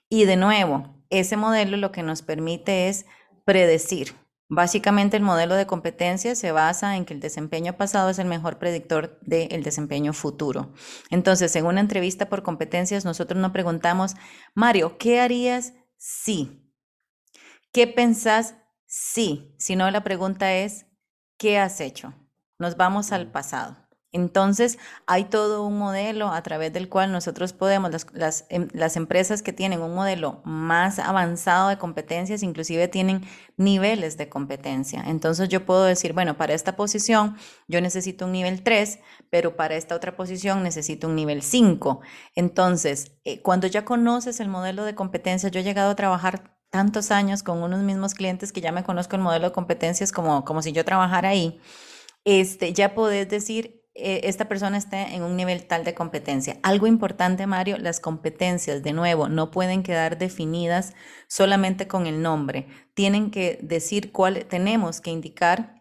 [0.10, 3.08] Y de nuevo, ese modelo lo que nos permite es
[3.46, 4.14] predecir.
[4.48, 8.60] Básicamente el modelo de competencia se basa en que el desempeño pasado es el mejor
[8.60, 10.72] predictor del desempeño futuro.
[11.10, 14.14] Entonces, en una entrevista por competencias, nosotros no preguntamos,
[14.54, 16.64] Mario, ¿qué harías si?
[17.74, 18.56] ¿Qué pensás
[18.88, 20.86] Sí, si no la pregunta es,
[21.38, 22.14] ¿qué has hecho?
[22.58, 23.76] Nos vamos al pasado.
[24.14, 29.42] Entonces, hay todo un modelo a través del cual nosotros podemos, las, em, las, empresas
[29.42, 33.26] que tienen un modelo más avanzado de competencias, inclusive tienen
[33.58, 35.04] niveles de competencia.
[35.06, 37.36] Entonces, yo puedo decir, bueno, para esta posición
[37.68, 42.00] yo necesito un nivel 3, pero para esta otra posición necesito un nivel 5.
[42.36, 47.12] Entonces, eh, cuando ya conoces el modelo de competencia, yo he llegado a trabajar tantos
[47.12, 50.62] años con unos mismos clientes que ya me conozco el modelo de competencias como, como
[50.62, 51.60] si yo trabajara ahí,
[52.26, 56.60] este, ya podés decir, eh, esta persona está en un nivel tal de competencia.
[56.62, 60.94] Algo importante, Mario, las competencias, de nuevo, no pueden quedar definidas
[61.28, 62.68] solamente con el nombre.
[62.94, 65.77] Tienen que decir cuál, tenemos que indicar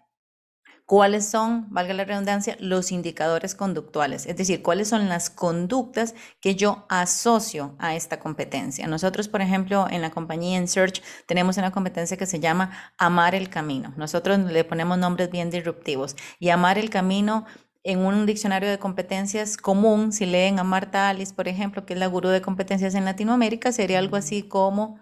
[0.87, 6.55] cuáles son, valga la redundancia, los indicadores conductuales, es decir, cuáles son las conductas que
[6.55, 8.87] yo asocio a esta competencia.
[8.87, 13.35] Nosotros, por ejemplo, en la compañía en Search tenemos una competencia que se llama amar
[13.35, 13.92] el camino.
[13.96, 17.44] Nosotros le ponemos nombres bien disruptivos y amar el camino
[17.83, 21.99] en un diccionario de competencias común, si leen a Marta Alice, por ejemplo, que es
[22.01, 24.99] la gurú de competencias en Latinoamérica, sería algo así como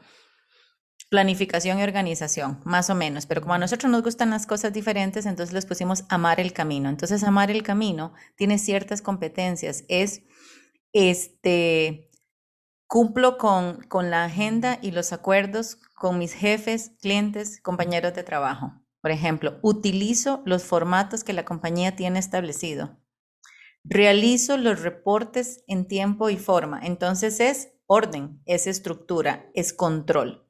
[1.14, 3.24] planificación y organización, más o menos.
[3.26, 6.88] Pero como a nosotros nos gustan las cosas diferentes, entonces les pusimos amar el camino.
[6.88, 9.84] Entonces, amar el camino tiene ciertas competencias.
[9.86, 10.22] Es,
[10.92, 12.10] este,
[12.88, 18.72] cumplo con, con la agenda y los acuerdos con mis jefes, clientes, compañeros de trabajo.
[19.00, 22.98] Por ejemplo, utilizo los formatos que la compañía tiene establecido.
[23.84, 26.80] Realizo los reportes en tiempo y forma.
[26.82, 30.43] Entonces es orden, es estructura, es control.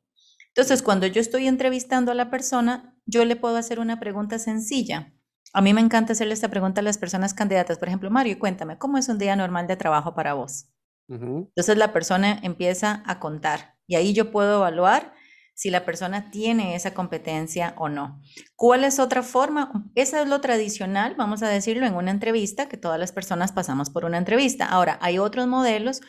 [0.57, 5.13] Entonces, cuando yo estoy entrevistando a la persona, yo le puedo hacer una pregunta sencilla.
[5.53, 7.79] A mí me encanta hacerle esta pregunta a las personas candidatas.
[7.79, 10.69] Por ejemplo, Mario, cuéntame, ¿cómo es un día normal de trabajo para vos?
[11.09, 15.13] Entonces la persona empieza a contar y ahí yo puedo evaluar
[15.55, 18.21] si la persona tiene esa competencia o no.
[18.57, 19.85] ¿Cuál es otra forma?
[19.95, 23.91] Esa es lo tradicional, vamos a decirlo, en una entrevista, que todas las personas pasamos
[23.91, 24.67] por una entrevista.
[24.67, 26.01] Ahora, hay otros modelos,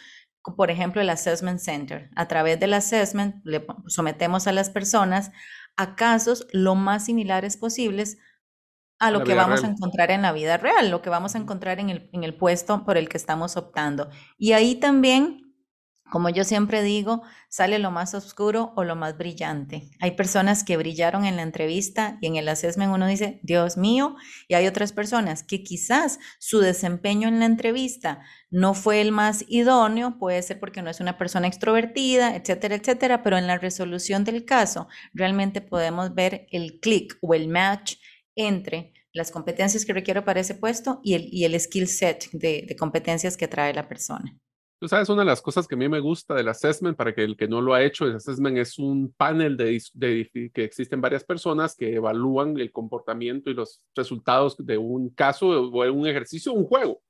[0.56, 2.10] por ejemplo, el Assessment Center.
[2.16, 5.32] A través del assessment le sometemos a las personas
[5.78, 8.18] a casos lo más similares posibles
[9.00, 11.80] a lo que vamos a encontrar en la vida real, lo que vamos a encontrar
[11.80, 14.10] en el, en el puesto por el que estamos optando.
[14.38, 15.45] Y ahí también
[16.12, 19.90] como yo siempre digo, sale lo más oscuro o lo más brillante.
[20.00, 24.16] Hay personas que brillaron en la entrevista y en el assessment uno dice, Dios mío,
[24.48, 29.46] y hay otras personas que quizás su desempeño en la entrevista no fue el más
[29.48, 34.24] idóneo, puede ser porque no es una persona extrovertida, etcétera, etcétera, pero en la resolución
[34.24, 37.96] del caso realmente podemos ver el clic o el match
[38.36, 42.66] entre las competencias que requiero para ese puesto y el, y el skill set de,
[42.68, 44.38] de competencias que trae la persona.
[44.86, 47.24] Tú sabes, una de las cosas que a mí me gusta del assessment, para que
[47.24, 51.02] el que no lo ha hecho, el assessment es un panel de, de, que existen
[51.02, 56.52] varias personas que evalúan el comportamiento y los resultados de un caso o un ejercicio
[56.52, 57.02] o un juego.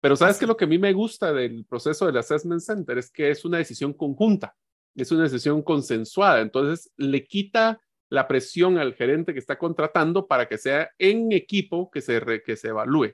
[0.00, 3.10] Pero sabes que lo que a mí me gusta del proceso del assessment center es
[3.10, 4.56] que es una decisión conjunta,
[4.94, 6.40] es una decisión consensuada.
[6.40, 11.90] Entonces le quita la presión al gerente que está contratando para que sea en equipo
[11.90, 13.12] que se, que se evalúe.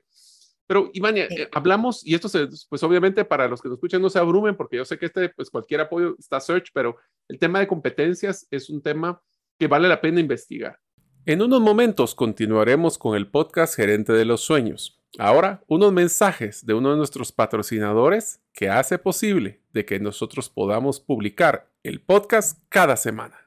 [0.67, 4.09] Pero, Ivania, eh, hablamos, y esto, se, pues obviamente para los que nos escuchan no
[4.09, 6.97] se abrumen, porque yo sé que este, pues cualquier apoyo está search, pero
[7.29, 9.21] el tema de competencias es un tema
[9.57, 10.77] que vale la pena investigar.
[11.25, 15.01] En unos momentos continuaremos con el podcast Gerente de los Sueños.
[15.17, 20.99] Ahora, unos mensajes de uno de nuestros patrocinadores que hace posible de que nosotros podamos
[20.99, 23.46] publicar el podcast cada semana.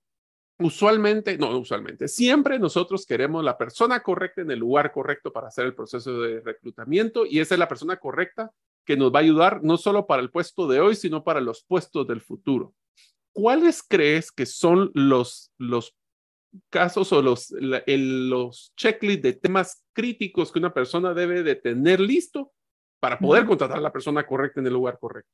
[0.61, 5.65] usualmente, no, usualmente, siempre nosotros queremos la persona correcta en el lugar correcto para hacer
[5.65, 8.51] el proceso de reclutamiento y esa es la persona correcta
[8.85, 11.63] que nos va a ayudar no solo para el puesto de hoy, sino para los
[11.63, 12.73] puestos del futuro.
[13.33, 15.95] ¿Cuáles crees que son los, los
[16.69, 22.51] casos o los, los checklists de temas críticos que una persona debe de tener listo
[22.99, 25.31] para poder contratar a la persona correcta en el lugar correcto?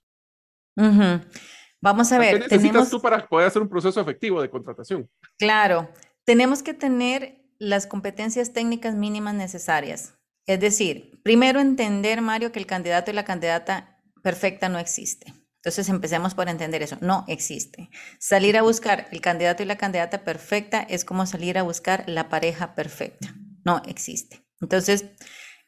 [1.82, 2.34] Vamos a ver.
[2.34, 2.90] ¿Qué necesitas tenemos...
[2.90, 5.10] tú para poder hacer un proceso efectivo de contratación?
[5.38, 5.90] Claro,
[6.26, 10.16] tenemos que tener las competencias técnicas mínimas necesarias.
[10.46, 15.34] Es decir, primero entender, Mario, que el candidato y la candidata perfecta no existe.
[15.58, 17.90] Entonces empecemos por entender eso, no existe.
[18.20, 22.30] Salir a buscar el candidato y la candidata perfecta es como salir a buscar la
[22.30, 23.36] pareja perfecta,
[23.66, 24.46] no existe.
[24.62, 25.06] Entonces,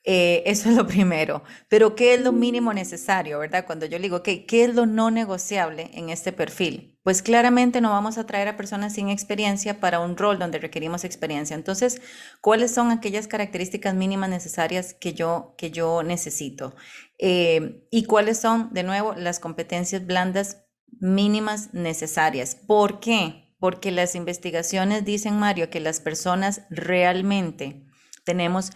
[0.04, 1.44] eh, eso es lo primero.
[1.68, 3.66] Pero, ¿qué es lo mínimo necesario, verdad?
[3.66, 6.98] Cuando yo digo, ¿qué es lo no negociable en este perfil?
[7.04, 11.04] Pues claramente no vamos a traer a personas sin experiencia para un rol donde requerimos
[11.04, 11.56] experiencia.
[11.56, 12.02] Entonces,
[12.42, 16.76] ¿cuáles son aquellas características mínimas necesarias que yo, que yo necesito?
[17.18, 20.66] Eh, ¿Y cuáles son, de nuevo, las competencias blandas
[21.00, 22.56] mínimas necesarias?
[22.56, 23.56] ¿Por qué?
[23.60, 27.86] Porque las investigaciones dicen, Mario, que las personas realmente
[28.24, 28.72] tenemos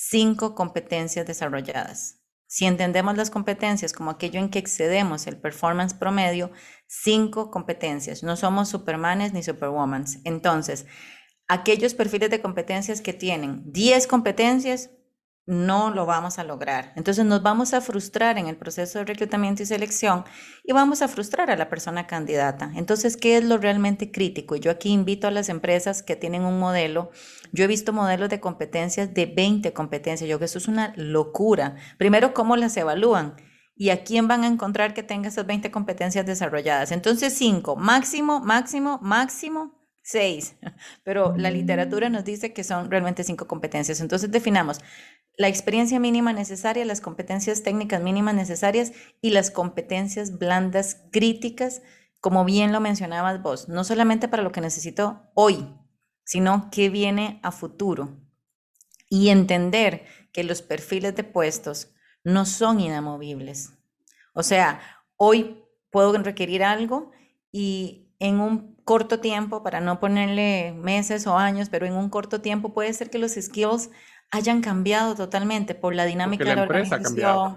[0.00, 2.22] cinco competencias desarrolladas.
[2.46, 6.52] Si entendemos las competencias como aquello en que excedemos el performance promedio,
[6.86, 8.22] cinco competencias.
[8.22, 10.20] No somos supermanes ni superwomans.
[10.24, 10.86] Entonces,
[11.48, 14.90] aquellos perfiles de competencias que tienen 10 competencias,
[15.48, 16.92] no lo vamos a lograr.
[16.94, 20.24] Entonces nos vamos a frustrar en el proceso de reclutamiento y selección
[20.62, 22.70] y vamos a frustrar a la persona candidata.
[22.74, 24.56] Entonces, ¿qué es lo realmente crítico?
[24.56, 27.10] Yo aquí invito a las empresas que tienen un modelo.
[27.50, 30.28] Yo he visto modelos de competencias de 20 competencias.
[30.28, 31.76] Yo creo que eso es una locura.
[31.96, 33.36] Primero, ¿cómo las evalúan?
[33.74, 36.92] ¿Y a quién van a encontrar que tenga esas 20 competencias desarrolladas?
[36.92, 40.56] Entonces, 5, máximo, máximo, máximo, 6.
[41.04, 44.02] Pero la literatura nos dice que son realmente 5 competencias.
[44.02, 44.80] Entonces, definamos
[45.38, 51.80] la experiencia mínima necesaria, las competencias técnicas mínimas necesarias y las competencias blandas críticas,
[52.20, 55.72] como bien lo mencionabas vos, no solamente para lo que necesito hoy,
[56.24, 58.18] sino que viene a futuro.
[59.08, 63.72] Y entender que los perfiles de puestos no son inamovibles.
[64.34, 64.80] O sea,
[65.16, 67.12] hoy puedo requerir algo
[67.52, 72.40] y en un corto tiempo, para no ponerle meses o años, pero en un corto
[72.40, 73.90] tiempo puede ser que los skills
[74.30, 77.56] hayan cambiado totalmente por la dinámica de la organización,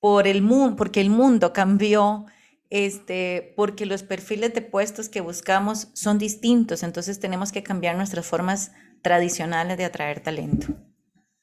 [0.00, 2.26] por el mundo, porque el mundo cambió,
[2.70, 8.26] este, porque los perfiles de puestos que buscamos son distintos, entonces tenemos que cambiar nuestras
[8.26, 10.68] formas tradicionales de atraer talento.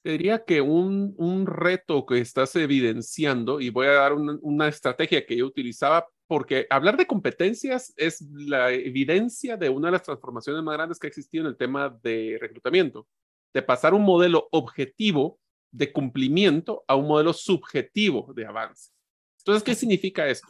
[0.04, 5.26] Diría que un, un reto que estás evidenciando, y voy a dar una, una estrategia
[5.26, 10.64] que yo utilizaba, porque hablar de competencias es la evidencia de una de las transformaciones
[10.64, 13.08] más grandes que ha existido en el tema de reclutamiento,
[13.56, 15.40] de pasar un modelo objetivo
[15.72, 18.92] de cumplimiento a un modelo subjetivo de avance.
[19.40, 20.50] Entonces, ¿qué significa esto?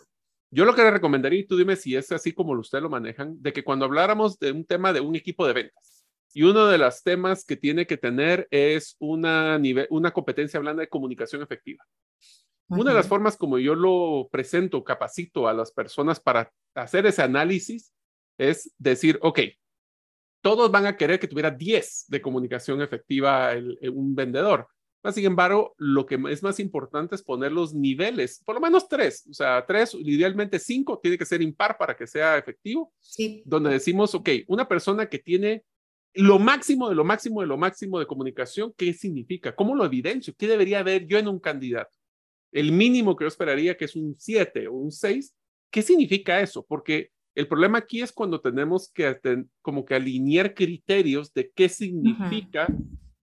[0.49, 3.39] Yo lo que le recomendaría, y tú dime si es así como ustedes lo manejan,
[3.39, 6.79] de que cuando habláramos de un tema de un equipo de ventas, y uno de
[6.79, 11.85] los temas que tiene que tener es una, nivel, una competencia hablando de comunicación efectiva.
[12.67, 17.21] Una de las formas como yo lo presento, capacito a las personas para hacer ese
[17.21, 17.93] análisis
[18.39, 19.41] es decir, ok,
[20.45, 23.53] todos van a querer que tuviera 10 de comunicación efectiva
[23.91, 24.67] un vendedor,
[25.11, 29.27] sin embargo, lo que es más importante es poner los niveles, por lo menos tres,
[29.29, 32.93] o sea, tres, idealmente cinco, tiene que ser impar para que sea efectivo.
[32.99, 33.43] Sí.
[33.45, 35.63] Donde decimos, ok, una persona que tiene
[36.13, 39.55] lo máximo de lo máximo de lo máximo de comunicación, ¿qué significa?
[39.55, 40.33] ¿Cómo lo evidencio?
[40.37, 41.97] ¿Qué debería haber yo en un candidato?
[42.51, 45.35] El mínimo que yo esperaría que es un 7 o un 6.
[45.69, 46.65] ¿Qué significa eso?
[46.65, 49.19] Porque el problema aquí es cuando tenemos que
[49.61, 52.67] como que alinear criterios de qué significa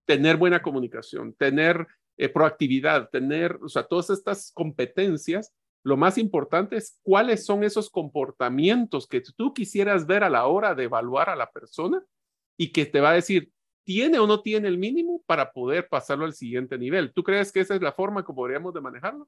[0.04, 1.86] tener buena comunicación, tener
[2.18, 7.88] eh, proactividad, tener, o sea, todas estas competencias, lo más importante es cuáles son esos
[7.88, 12.02] comportamientos que tú quisieras ver a la hora de evaluar a la persona
[12.58, 13.50] y que te va a decir,
[13.84, 17.12] ¿tiene o no tiene el mínimo para poder pasarlo al siguiente nivel?
[17.14, 19.26] ¿Tú crees que esa es la forma que podríamos de manejarlo?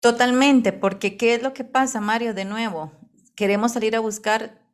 [0.00, 2.32] Totalmente, porque ¿qué es lo que pasa, Mario?
[2.32, 2.92] De nuevo,
[3.36, 4.66] queremos salir a buscar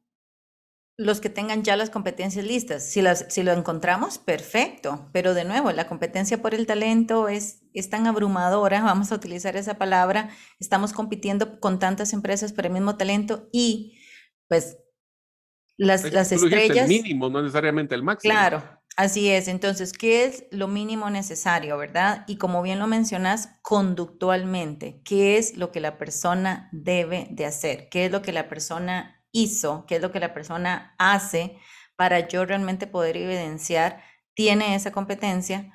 [0.97, 2.85] los que tengan ya las competencias listas.
[2.85, 5.09] Si, las, si lo encontramos, perfecto.
[5.13, 9.57] Pero de nuevo, la competencia por el talento es, es tan abrumadora, vamos a utilizar
[9.57, 10.31] esa palabra.
[10.61, 13.99] Estamos compitiendo con tantas empresas por el mismo talento y
[14.49, 14.79] pues
[15.77, 16.89] las, las estrellas...
[16.89, 18.33] El mínimo, no necesariamente el máximo.
[18.33, 18.63] Claro,
[18.97, 19.49] así es.
[19.49, 22.25] Entonces, ¿qué es lo mínimo necesario, verdad?
[22.27, 27.89] Y como bien lo mencionas, conductualmente, ¿qué es lo que la persona debe de hacer?
[27.91, 31.57] ¿Qué es lo que la persona hizo, qué es lo que la persona hace
[31.97, 34.03] para yo realmente poder evidenciar
[34.35, 35.73] tiene esa competencia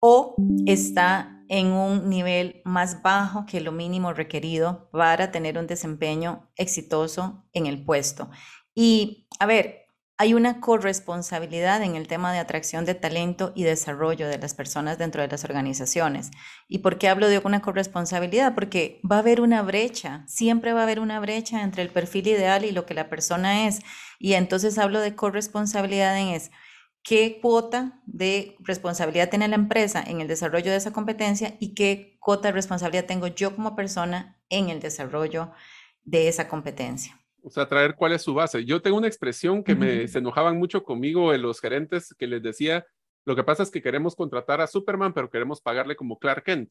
[0.00, 0.34] o
[0.66, 7.46] está en un nivel más bajo que lo mínimo requerido para tener un desempeño exitoso
[7.52, 8.30] en el puesto.
[8.74, 9.83] Y a ver,
[10.16, 14.96] hay una corresponsabilidad en el tema de atracción de talento y desarrollo de las personas
[14.96, 16.30] dentro de las organizaciones.
[16.68, 18.54] ¿Y por qué hablo de una corresponsabilidad?
[18.54, 22.28] Porque va a haber una brecha, siempre va a haber una brecha entre el perfil
[22.28, 23.80] ideal y lo que la persona es.
[24.20, 26.52] Y entonces hablo de corresponsabilidad en es
[27.02, 32.16] qué cuota de responsabilidad tiene la empresa en el desarrollo de esa competencia y qué
[32.20, 35.50] cuota de responsabilidad tengo yo como persona en el desarrollo
[36.04, 38.64] de esa competencia o sea, traer cuál es su base.
[38.64, 42.42] Yo tengo una expresión que me se enojaban mucho conmigo en los gerentes que les
[42.42, 42.86] decía,
[43.26, 46.70] lo que pasa es que queremos contratar a Superman, pero queremos pagarle como Clark Kent.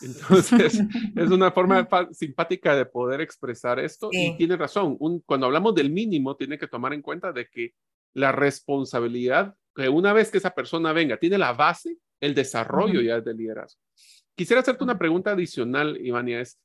[0.00, 0.80] Entonces,
[1.16, 4.98] es una forma simpática de poder expresar esto y tiene razón.
[5.26, 7.74] cuando hablamos del mínimo, tiene que tomar en cuenta de que
[8.14, 13.16] la responsabilidad, que una vez que esa persona venga, tiene la base, el desarrollo ya
[13.16, 13.80] es de liderazgo.
[14.34, 16.58] Quisiera hacerte una pregunta adicional, Ivania, es,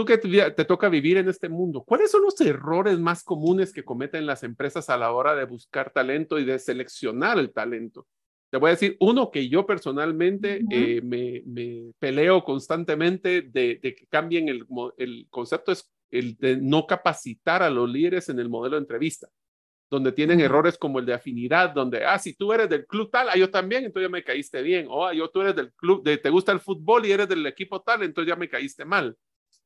[0.00, 3.84] tú que te toca vivir en este mundo, ¿cuáles son los errores más comunes que
[3.84, 8.06] cometen las empresas a la hora de buscar talento y de seleccionar el talento?
[8.48, 14.48] Te voy a decir uno que yo personalmente eh, me, peleo constantemente de, que cambien
[14.48, 18.82] el, el, concepto, es el de no capacitar a los líderes en el modelo de
[18.82, 19.28] entrevista,
[19.90, 23.28] donde tienen errores como el de afinidad, donde, ah, si tú eres del club tal,
[23.28, 26.02] ah, yo también, entonces ya me caíste bien, o ah, yo tú eres del club,
[26.02, 29.16] de, te gusta el fútbol y eres del equipo tal, entonces ya me caíste mal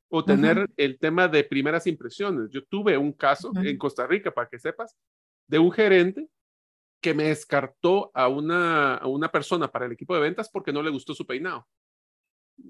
[0.09, 2.49] o tener el tema de primeras impresiones.
[2.51, 4.95] Yo tuve un caso en Costa Rica, para que sepas,
[5.47, 6.27] de un gerente
[7.01, 10.81] que me descartó a una, a una persona para el equipo de ventas porque no
[10.81, 11.67] le gustó su peinado.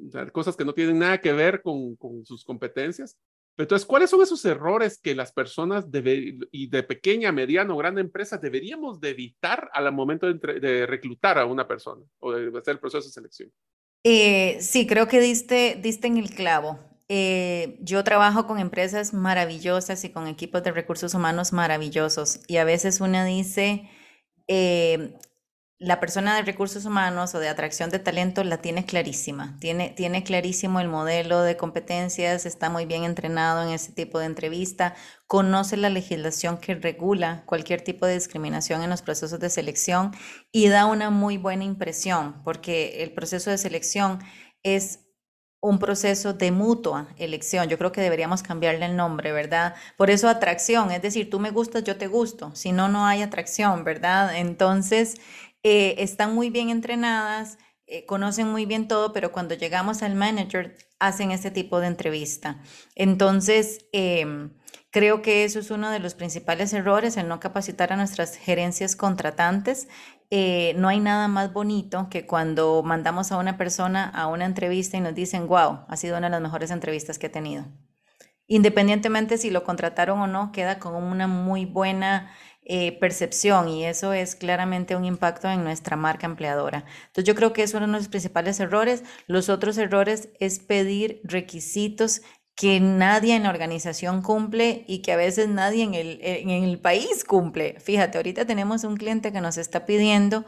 [0.08, 3.18] O sea, cosas que no tienen nada que ver con, con sus competencias.
[3.58, 8.02] Entonces, ¿cuáles son esos errores que las personas de, y de pequeña, mediana o grande
[8.02, 12.74] empresa deberíamos de evitar al momento de, de reclutar a una persona o de hacer
[12.74, 13.52] el proceso de selección?
[14.04, 16.80] Eh, sí, creo que diste, diste en el clavo.
[17.08, 22.40] Eh, yo trabajo con empresas maravillosas y con equipos de recursos humanos maravillosos.
[22.48, 23.90] Y a veces una dice,
[24.48, 25.16] eh,
[25.78, 30.24] la persona de recursos humanos o de atracción de talento la tiene clarísima, tiene, tiene
[30.24, 34.96] clarísimo el modelo de competencias, está muy bien entrenado en ese tipo de entrevista,
[35.28, 40.12] conoce la legislación que regula cualquier tipo de discriminación en los procesos de selección
[40.52, 44.20] y da una muy buena impresión porque el proceso de selección
[44.64, 45.05] es
[45.66, 47.68] un proceso de mutua elección.
[47.68, 49.76] Yo creo que deberíamos cambiarle el nombre, ¿verdad?
[49.98, 52.56] Por eso atracción, es decir, tú me gustas, yo te gusto.
[52.56, 54.38] Si no, no hay atracción, ¿verdad?
[54.38, 55.16] Entonces,
[55.64, 57.58] eh, están muy bien entrenadas,
[57.88, 62.62] eh, conocen muy bien todo, pero cuando llegamos al manager hacen ese tipo de entrevista.
[62.96, 64.52] Entonces, em,
[64.92, 68.96] creo que eso es uno de los principales errores, el no capacitar a nuestras gerencias
[68.96, 69.88] contratantes.
[70.32, 74.98] Eh, no hay nada más bonito que cuando mandamos a una persona a una entrevista
[74.98, 77.66] y nos dicen, wow, ha sido una de las mejores entrevistas que he tenido.
[78.48, 82.32] Independientemente si lo contrataron o no, queda con una muy buena
[82.68, 86.86] eh, percepción y eso es claramente un impacto en nuestra marca empleadora.
[87.08, 89.04] Entonces yo creo que es uno de los principales errores.
[89.28, 92.22] Los otros errores es pedir requisitos
[92.56, 96.80] que nadie en la organización cumple y que a veces nadie en el, en el
[96.80, 97.78] país cumple.
[97.80, 100.46] Fíjate, ahorita tenemos un cliente que nos está pidiendo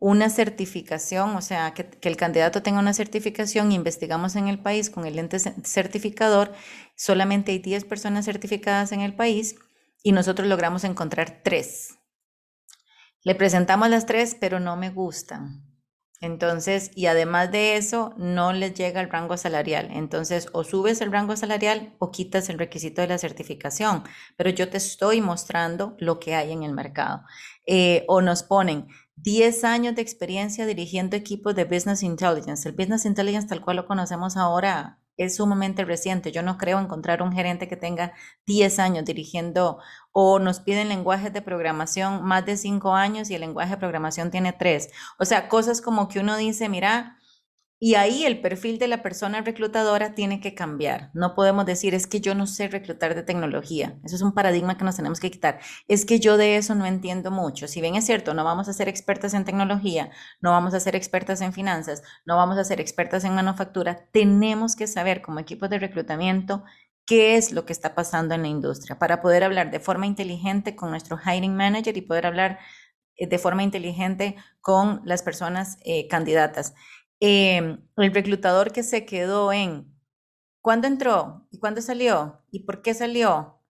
[0.00, 4.90] una certificación, o sea, que, que, el candidato tenga una certificación, investigamos en el país
[4.90, 6.52] con el ente certificador,
[6.96, 9.54] solamente hay 10 personas certificadas en el país
[10.02, 11.98] y nosotros logramos encontrar tres.
[13.22, 15.71] Le presentamos las tres, pero no me gustan.
[16.22, 19.88] Entonces, y además de eso, no les llega el rango salarial.
[19.90, 24.04] Entonces, o subes el rango salarial o quitas el requisito de la certificación.
[24.36, 27.22] Pero yo te estoy mostrando lo que hay en el mercado.
[27.66, 32.68] Eh, o nos ponen 10 años de experiencia dirigiendo equipos de Business Intelligence.
[32.68, 36.32] El Business Intelligence tal cual lo conocemos ahora es sumamente reciente.
[36.32, 38.12] Yo no creo encontrar un gerente que tenga
[38.46, 39.78] 10 años dirigiendo
[40.12, 44.30] o nos piden lenguajes de programación más de 5 años y el lenguaje de programación
[44.30, 44.90] tiene 3.
[45.18, 47.18] O sea, cosas como que uno dice, mira,
[47.84, 51.10] y ahí el perfil de la persona reclutadora tiene que cambiar.
[51.14, 53.98] No podemos decir, es que yo no sé reclutar de tecnología.
[54.04, 55.58] Eso es un paradigma que nos tenemos que quitar.
[55.88, 57.66] Es que yo de eso no entiendo mucho.
[57.66, 60.94] Si bien es cierto, no vamos a ser expertas en tecnología, no vamos a ser
[60.94, 65.66] expertas en finanzas, no vamos a ser expertas en manufactura, tenemos que saber como equipo
[65.66, 66.62] de reclutamiento
[67.04, 70.76] qué es lo que está pasando en la industria para poder hablar de forma inteligente
[70.76, 72.60] con nuestro hiring manager y poder hablar
[73.16, 76.74] eh, de forma inteligente con las personas eh, candidatas.
[77.24, 79.86] Em, el reclutador que se quedó en
[80.60, 83.60] cuándo entró y cuándo salió y por qué salió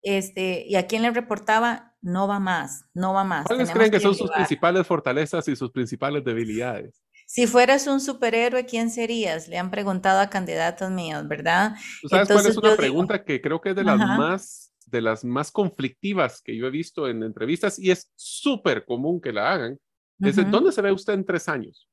[0.00, 3.44] este, y a quién le reportaba, no va más, no va más.
[3.44, 7.04] ¿Cuáles creen que, son sus principales fortalezas y sus principales debilidades?
[7.26, 9.46] Si fueras un superhéroe, ¿quién serías?
[9.46, 11.74] Le han preguntado a candidatos míos, ¿verdad?
[12.00, 15.22] ¿Tú sabes cuál es una pregunta que creo que es de las más de las
[15.22, 19.78] más conflictivas que yo he visto en entrevistas y es súper común que la hagan?
[20.18, 21.90] Es, ¿dónde se ve usted en tres años?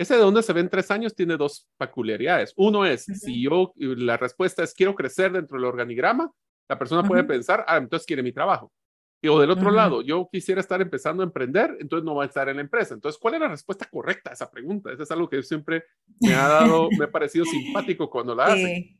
[0.00, 2.54] Ese de dónde se ve en tres años tiene dos peculiaridades.
[2.56, 6.32] Uno es, si yo, la respuesta es quiero crecer dentro del organigrama,
[6.70, 8.72] la persona puede pensar, ah, entonces quiere mi trabajo.
[9.20, 12.26] Y, o del otro lado, yo quisiera estar empezando a emprender, entonces no va a
[12.28, 12.94] estar en la empresa.
[12.94, 14.90] Entonces, ¿cuál es la respuesta correcta a esa pregunta?
[14.90, 15.84] Eso es algo que siempre
[16.18, 18.98] me ha dado, me ha parecido simpático cuando la hacen.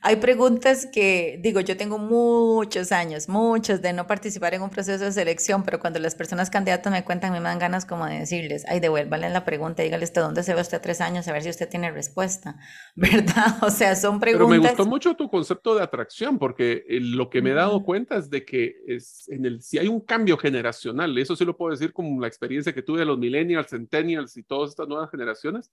[0.00, 5.04] Hay preguntas que, digo, yo tengo muchos años, muchos de no participar en un proceso
[5.04, 8.64] de selección, pero cuando las personas candidatas me cuentan, me dan ganas como de decirles,
[8.68, 11.26] ay, devuélvanle la pregunta, dígale ¿de dónde se ve usted tres años?
[11.28, 12.56] A ver si usted tiene respuesta,
[12.94, 13.62] ¿verdad?
[13.62, 14.48] O sea, son preguntas.
[14.48, 17.82] Pero me gustó mucho tu concepto de atracción, porque eh, lo que me he dado
[17.82, 21.56] cuenta es de que es en el, si hay un cambio generacional, eso sí lo
[21.56, 25.10] puedo decir como la experiencia que tuve de los millennials, centennials y todas estas nuevas
[25.10, 25.70] generaciones,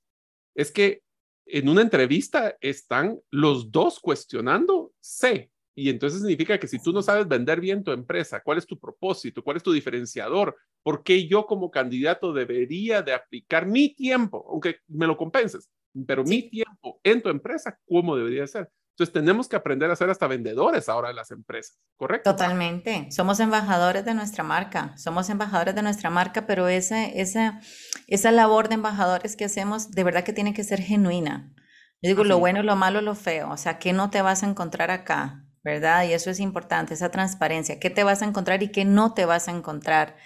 [0.56, 1.04] es que
[1.52, 5.52] en una entrevista están los dos cuestionando sé.
[5.76, 8.78] Y entonces significa que si tú no sabes vender bien tu empresa, cuál es tu
[8.78, 14.46] propósito, cuál es tu diferenciador, por qué yo como candidato debería de aplicar mi tiempo,
[14.50, 15.70] aunque me lo compenses,
[16.06, 18.70] pero mi tiempo en tu empresa, ¿cómo debería ser?
[19.00, 22.32] Entonces tenemos que aprender a ser hasta vendedores ahora de las empresas, ¿correcto?
[22.32, 23.10] Totalmente.
[23.12, 27.62] Somos embajadores de nuestra marca, somos embajadores de nuestra marca, pero esa, esa,
[28.08, 31.54] esa labor de embajadores que hacemos de verdad que tiene que ser genuina.
[32.02, 33.50] Yo digo lo bueno, lo malo, lo feo.
[33.52, 35.46] O sea, ¿qué no te vas a encontrar acá?
[35.64, 36.04] ¿Verdad?
[36.04, 37.80] Y eso es importante, esa transparencia.
[37.80, 40.18] ¿Qué te vas a encontrar y qué no te vas a encontrar?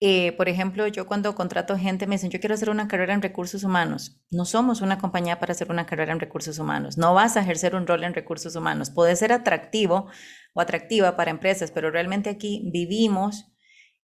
[0.00, 3.22] Eh, por ejemplo, yo cuando contrato gente me dicen, yo quiero hacer una carrera en
[3.22, 4.20] recursos humanos.
[4.30, 6.96] No somos una compañía para hacer una carrera en recursos humanos.
[6.98, 8.90] No vas a ejercer un rol en recursos humanos.
[8.90, 10.06] Puede ser atractivo
[10.54, 13.52] o atractiva para empresas, pero realmente aquí vivimos,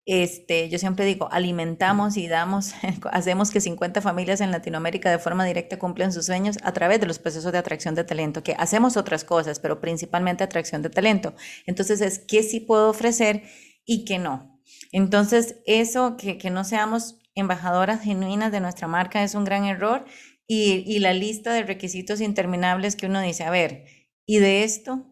[0.05, 2.73] este, yo siempre digo, alimentamos y damos,
[3.13, 7.07] hacemos que 50 familias en Latinoamérica de forma directa cumplan sus sueños a través de
[7.07, 11.35] los procesos de atracción de talento, que hacemos otras cosas, pero principalmente atracción de talento.
[11.67, 13.45] Entonces es qué sí puedo ofrecer
[13.85, 14.54] y qué no.
[14.93, 20.05] Entonces, eso, que, que, no seamos embajadoras genuinas de nuestra marca es un gran error
[20.47, 23.87] y, y, la lista de requisitos interminables que uno dice, a ver,
[24.27, 25.07] ¿y de esto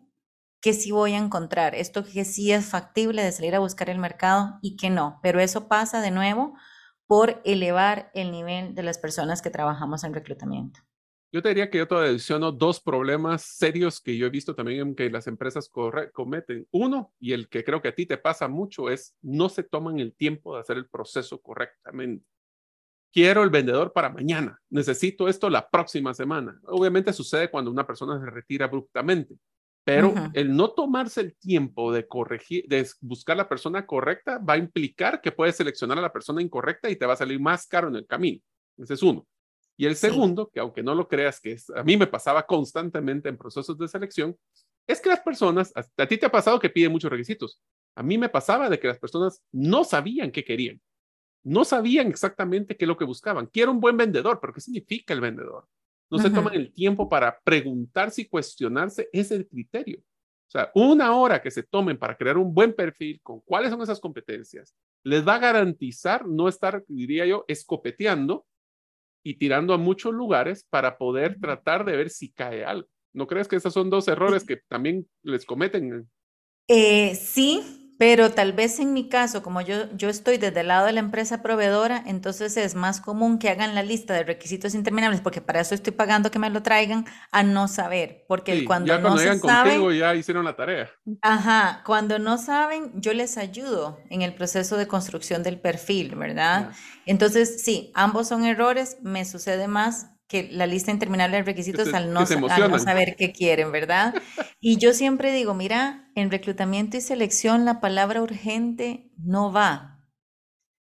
[0.61, 1.75] qué sí voy a encontrar?
[1.75, 5.41] Esto que sí es factible de salir a buscar el mercado y que no, pero
[5.41, 6.55] eso pasa de nuevo
[7.07, 10.81] por elevar el nivel de las personas que trabajamos en reclutamiento.
[11.35, 14.81] Yo te diría que yo te adiciono dos problemas serios que yo he visto también
[14.81, 15.71] en que las empresas
[16.13, 16.69] cometen.
[16.71, 19.99] Uno, y el que creo que a ti te pasa mucho, es no se toman
[19.99, 22.27] el tiempo de hacer el proceso correctamente.
[23.11, 26.61] Quiero el vendedor para mañana, necesito esto la próxima semana.
[26.65, 29.35] Obviamente sucede cuando una persona se retira abruptamente,
[29.85, 34.59] pero el no tomarse el tiempo de corregir, de buscar la persona correcta, va a
[34.59, 37.89] implicar que puedes seleccionar a la persona incorrecta y te va a salir más caro
[37.89, 38.41] en el camino.
[38.77, 39.27] Ese es uno.
[39.83, 43.37] Y el segundo, que aunque no lo creas, que a mí me pasaba constantemente en
[43.37, 44.39] procesos de selección,
[44.87, 47.61] es que las personas, a, ti te ha pasado que piden muchos requisitos.
[47.97, 50.81] A mí me pasaba de que las personas no sabían qué querían.
[51.43, 53.47] No sabían exactamente qué es lo que buscaban.
[53.47, 55.67] Quiero un buen vendedor, pero ¿qué significa el vendedor?
[56.09, 59.99] no se toman el tiempo para preguntarse y cuestionarse ese criterio.
[59.99, 63.83] O sea, una hora que se tomen para crear un buen perfil con cuáles son
[63.83, 68.47] esas competencias, les va a garantizar no estar, diría yo, escopeteando
[69.23, 72.89] y tirando a muchos lugares para poder tratar de ver si cae algo.
[73.13, 76.09] ¿No crees que esos son dos errores que también les cometen?
[76.69, 80.87] Eh, sí, pero tal vez en mi caso, como yo, yo estoy desde el lado
[80.87, 85.21] de la empresa proveedora, entonces es más común que hagan la lista de requisitos interminables,
[85.21, 88.25] porque para eso estoy pagando que me lo traigan, a no saber.
[88.27, 90.91] Porque cuando, ya cuando no llegan contigo ya hicieron la tarea.
[91.21, 96.73] Ajá, cuando no saben, yo les ayudo en el proceso de construcción del perfil, ¿verdad?
[97.07, 102.11] Entonces, sí, ambos son errores, me sucede más que la lista interminable de requisitos al,
[102.11, 104.15] no, saber qué quieren, ¿verdad?
[104.61, 110.01] Y yo siempre digo, mira, en reclutamiento y selección la palabra urgente no va.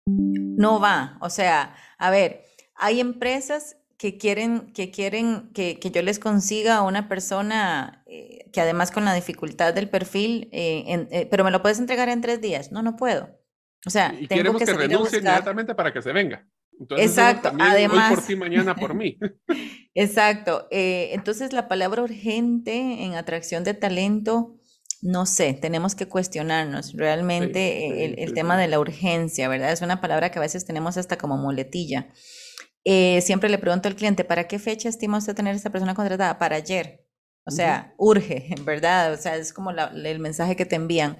[0.07, 1.19] No va.
[1.21, 6.81] O sea, a ver, hay empresas que quieren que, quieren que, yo les consiga a
[6.81, 11.61] una persona eh, que además con la dificultad del perfil, eh, eh, pero me lo
[11.61, 12.71] puedes entregar en tres días.
[12.71, 13.29] No, no puedo.
[13.85, 16.43] O sea, y tengo queremos que, renuncie inmediatamente para que se venga.
[16.97, 18.11] Exacto, además.
[18.11, 19.17] Hoy por ti, mañana por mí.
[19.95, 20.67] Exacto.
[20.71, 24.55] Eh, entonces, la palabra urgente en atracción de talento,
[25.01, 29.71] no sé, tenemos que cuestionarnos realmente el, tema de la urgencia, ¿verdad?
[29.71, 32.09] Es una palabra que a veces tenemos hasta como muletilla.
[32.84, 36.39] Eh, siempre le pregunto al cliente, ¿para qué fecha estima usted tener esta persona contratada?
[36.39, 37.05] Para ayer.
[37.45, 39.13] O sea, urge, ¿verdad?
[39.13, 41.17] O sea, es como el mensaje que te envían.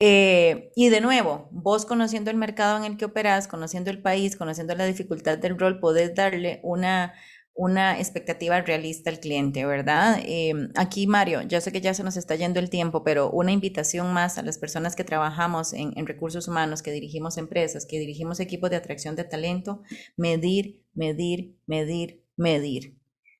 [0.00, 4.36] Eh, y de nuevo, vos conociendo el mercado en el que operas, conociendo el país,
[4.36, 7.14] conociendo la dificultad del rol, podés darle una,
[7.54, 10.20] una expectativa realista al cliente, ¿verdad?
[10.24, 13.50] Eh, aquí, Mario, ya sé que ya se nos está yendo el tiempo, pero una
[13.50, 17.98] invitación más a las personas que trabajamos en, en recursos humanos, que dirigimos empresas, que
[17.98, 19.82] dirigimos equipos de atracción de talento,
[20.16, 22.97] medir, medir, medir, medir.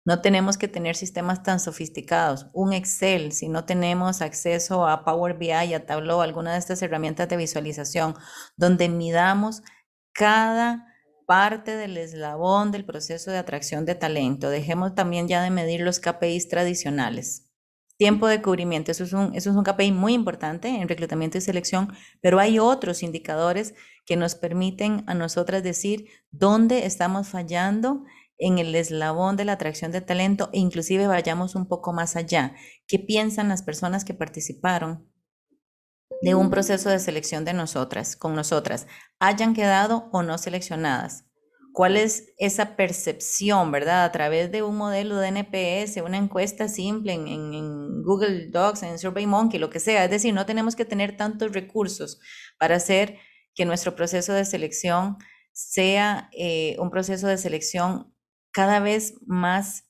[0.08, 2.46] No tenemos que tener sistemas tan sofisticados.
[2.54, 7.28] Un Excel, si no tenemos acceso a Power BI, a Tableau, alguna de estas herramientas
[7.28, 8.14] de visualización,
[8.56, 9.62] donde midamos
[10.12, 10.86] cada
[11.26, 14.48] parte del eslabón del proceso de atracción de talento.
[14.48, 17.46] Dejemos también ya de medir los KPIs tradicionales.
[17.98, 21.42] Tiempo de cubrimiento, eso es un, eso es un KPI muy importante en reclutamiento y
[21.42, 21.92] selección,
[22.22, 23.74] pero hay otros indicadores
[24.06, 28.04] que nos permiten a nosotras decir dónde estamos fallando
[28.38, 32.54] en el eslabón de la atracción de talento e inclusive vayamos un poco más allá.
[32.86, 35.10] ¿Qué piensan las personas que participaron
[36.22, 38.86] de un proceso de selección de nosotras, con nosotras,
[39.18, 41.24] hayan quedado o no seleccionadas?
[41.72, 44.04] ¿Cuál es esa percepción, verdad?
[44.04, 48.98] A través de un modelo de NPS, una encuesta simple en, en, Google Docs, en
[48.98, 50.04] SurveyMonkey, lo que sea.
[50.04, 52.18] Es decir, no tenemos que tener tantos recursos
[52.58, 53.18] para hacer
[53.54, 55.18] que nuestro proceso de selección
[55.52, 58.14] sea eh, un proceso de selección
[58.52, 59.88] cada vez más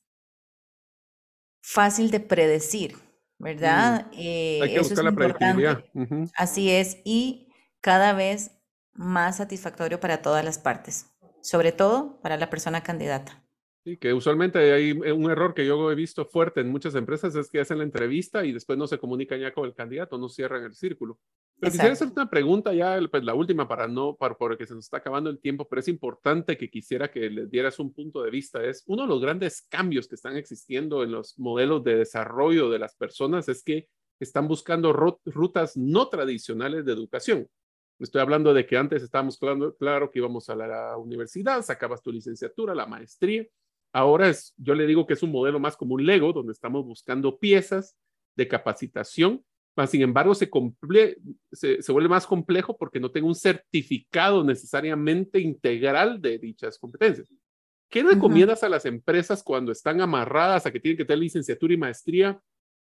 [1.62, 2.96] fácil de predecir,
[3.38, 4.10] ¿verdad?
[4.12, 5.84] Eh, Hay que buscar la predictibilidad.
[6.34, 7.48] Así es, y
[7.80, 8.52] cada vez
[8.94, 11.06] más satisfactorio para todas las partes,
[11.42, 13.44] sobre todo para la persona candidata.
[13.84, 17.48] Sí, que usualmente hay un error que yo he visto fuerte en muchas empresas es
[17.48, 20.64] que hacen la entrevista y después no se comunican ya con el candidato, no cierran
[20.64, 21.18] el círculo.
[21.60, 24.84] Pero quisiera hacer una pregunta ya, pues la última para no, para, porque se nos
[24.84, 28.30] está acabando el tiempo, pero es importante que quisiera que les dieras un punto de
[28.30, 28.62] vista.
[28.62, 32.78] Es uno de los grandes cambios que están existiendo en los modelos de desarrollo de
[32.78, 33.88] las personas es que
[34.20, 37.48] están buscando rutas no tradicionales de educación.
[37.98, 42.12] Estoy hablando de que antes estábamos claro, claro que íbamos a la universidad, sacabas tu
[42.12, 43.44] licenciatura, la maestría.
[43.92, 46.84] Ahora es, yo le digo que es un modelo más como un Lego, donde estamos
[46.84, 47.96] buscando piezas
[48.36, 49.44] de capacitación
[49.86, 50.50] sin embargo, se,
[51.52, 57.28] se, vuelve más complejo porque no tengo un certificado necesariamente integral de dichas competencias.
[57.90, 61.78] ¿Qué recomiendas a las empresas cuando están amarradas a que tienen que tener licenciatura y
[61.78, 62.40] maestría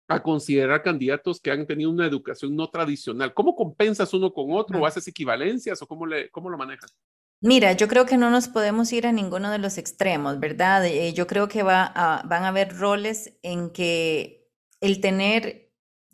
[0.09, 3.33] a considerar candidatos que han tenido una educación no tradicional?
[3.33, 6.93] ¿Cómo compensas uno con otro o haces equivalencias o cómo, le, cómo lo manejas?
[7.41, 10.85] Mira, yo creo que no nos podemos ir a ninguno de los extremos, ¿verdad?
[10.85, 14.49] Eh, yo creo que va a- van a haber roles en que
[14.81, 15.68] el tener,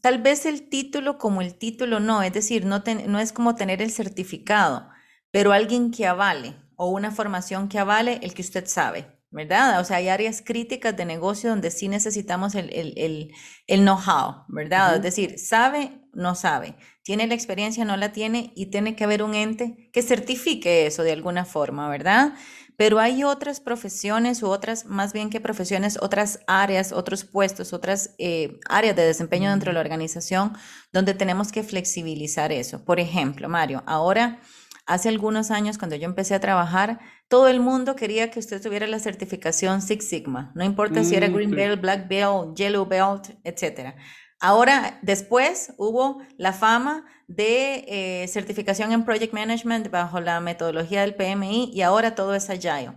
[0.05, 3.55] tal vez el título como el título no, es decir, no, ten- no es como
[3.55, 4.87] tener el certificado,
[5.31, 9.79] pero alguien que avale o una formación que avale el que usted sabe, ¿verdad?
[9.79, 13.31] O sea, hay áreas críticas de negocio donde sí necesitamos el, el, el,
[13.67, 14.95] el know-how, ¿verdad?
[14.97, 19.21] Es decir, sabe, no sabe tiene la experiencia, no la tiene y tiene que haber
[19.21, 22.33] un ente que certifique eso de alguna forma, ¿verdad?
[22.77, 28.15] Pero hay otras profesiones u otras, más bien que profesiones, otras áreas, otros puestos, otras
[28.17, 30.53] eh, áreas de desempeño dentro de la organización
[30.91, 32.83] donde tenemos que flexibilizar eso.
[32.83, 34.39] Por ejemplo, Mario, ahora,
[34.85, 38.87] hace algunos años cuando yo empecé a trabajar, todo el mundo quería que usted tuviera
[38.87, 41.51] la certificación Six Sigma, no importa si era Mm, Green.
[41.51, 43.95] Belt, Black Belt, Yellow Belt, etcétera.
[44.39, 51.15] Ahora, después hubo la fama de eh, certificación en Project Management bajo la metodología del
[51.15, 52.93] PMI y ahora todo es Agile.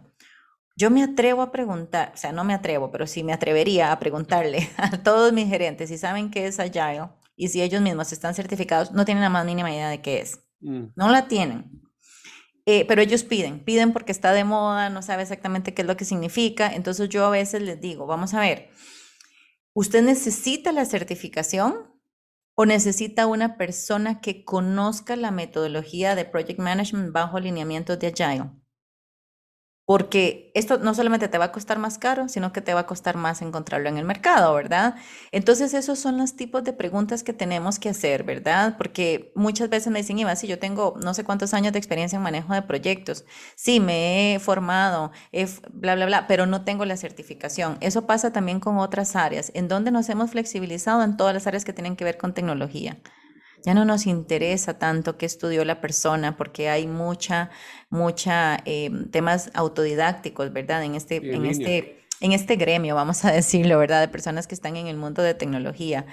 [0.76, 3.99] Yo me atrevo a preguntar, o sea, no me atrevo, pero sí me atrevería a
[3.99, 8.34] preguntarle a todos mis gerentes si saben qué es Agile y si ellos mismos están
[8.34, 10.41] certificados, no tienen la más mínima idea de qué es.
[10.61, 11.70] Mm, No la tienen.
[12.66, 15.97] Eh, pero ellos piden, piden porque está de moda, no sabe exactamente qué es lo
[15.97, 16.70] que significa.
[16.72, 18.68] Entonces yo a veces les digo, vamos a ver,
[19.78, 21.94] ¿usted necesita la certificación
[22.56, 28.50] o necesita una persona que conozca la metodología de Project Management bajo lineamientos de Agile?
[29.89, 32.86] Porque esto no solamente te va a costar más caro, sino que te va a
[32.86, 34.97] costar más encontrarlo en el mercado, ¿verdad?
[35.32, 38.76] Entonces, esos son los tipos de preguntas que tenemos que hacer, ¿verdad?
[38.76, 42.18] Porque muchas veces me dicen, Iván, si yo tengo no sé cuántos años de experiencia
[42.18, 43.24] en manejo de proyectos,
[43.57, 47.78] sí, me he formado, he bla, bla, bla, pero no tengo la certificación.
[47.80, 51.64] Eso pasa también con otras áreas, en donde nos hemos flexibilizado en todas las áreas
[51.64, 52.99] que tienen que ver con tecnología.
[53.64, 57.50] Ya no nos interesa tanto qué estudió la persona porque hay mucha,
[57.90, 60.84] mucha eh, temas autodidácticos, ¿verdad?
[60.84, 64.00] En este, en este, en este gremio, vamos a decirlo, ¿verdad?
[64.00, 66.06] De personas que están en el mundo de tecnología.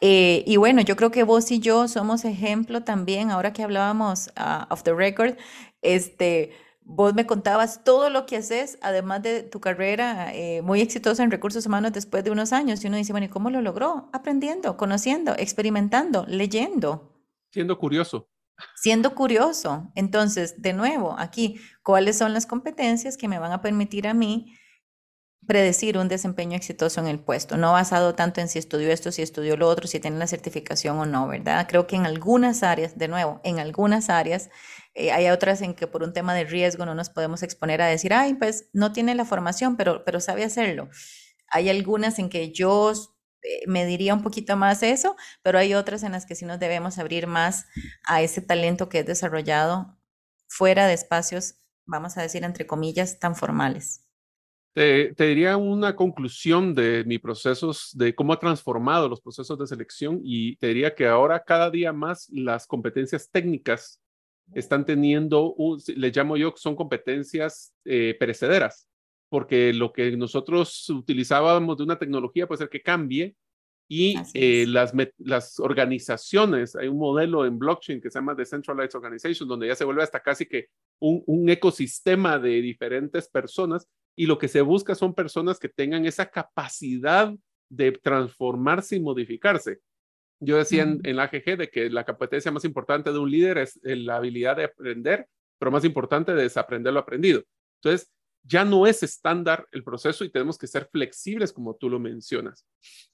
[0.00, 4.28] Eh, y bueno, yo creo que vos y yo somos ejemplo también, ahora que hablábamos
[4.38, 5.36] uh, off the record,
[5.82, 6.50] este,
[6.94, 11.30] vos me contabas todo lo que haces, además de tu carrera eh, muy exitosa en
[11.30, 12.82] recursos humanos después de unos años.
[12.84, 14.08] Y uno dice, bueno, ¿y cómo lo logró?
[14.12, 17.10] Aprendiendo, conociendo, experimentando, leyendo,
[17.52, 18.28] Siendo curioso.
[18.76, 19.90] siendo curioso.
[19.94, 24.54] Entonces, de nuevo, aquí, ¿cuáles son las competencias que me van a permitir a mí
[25.46, 29.22] predecir un desempeño exitoso en el puesto, no basado tanto en si estudió esto, si
[29.22, 31.66] estudió lo otro, si tiene la certificación o no, ¿verdad?
[31.68, 34.50] Creo que en algunas áreas, de nuevo, en algunas áreas,
[34.94, 37.86] eh, hay otras en que por un tema de riesgo no nos podemos exponer a
[37.86, 40.90] decir, ay, pues no tiene la formación, pero, pero sabe hacerlo.
[41.48, 42.92] Hay algunas en que yo
[43.42, 46.60] eh, me diría un poquito más eso, pero hay otras en las que sí nos
[46.60, 47.66] debemos abrir más
[48.04, 49.98] a ese talento que es desarrollado
[50.46, 54.06] fuera de espacios, vamos a decir, entre comillas, tan formales.
[54.74, 59.66] Te, te diría una conclusión de mis procesos, de cómo ha transformado los procesos de
[59.66, 64.01] selección y te diría que ahora cada día más las competencias técnicas
[64.54, 68.88] están teniendo, un, les llamo yo, son competencias eh, perecederas,
[69.28, 73.34] porque lo que nosotros utilizábamos de una tecnología puede ser que cambie
[73.88, 79.48] y eh, las, las organizaciones, hay un modelo en blockchain que se llama Decentralized Organization,
[79.48, 83.86] donde ya se vuelve hasta casi que un, un ecosistema de diferentes personas
[84.16, 87.34] y lo que se busca son personas que tengan esa capacidad
[87.68, 89.80] de transformarse y modificarse.
[90.44, 93.58] Yo decía en, en, la AGG de que la competencia más importante de un líder
[93.58, 95.26] es la habilidad de aprender,
[95.58, 97.42] pero más importante de desaprender lo aprendido.
[97.80, 98.10] Entonces,
[98.44, 102.66] ya no es estándar el proceso y tenemos que ser flexibles como tú lo mencionas.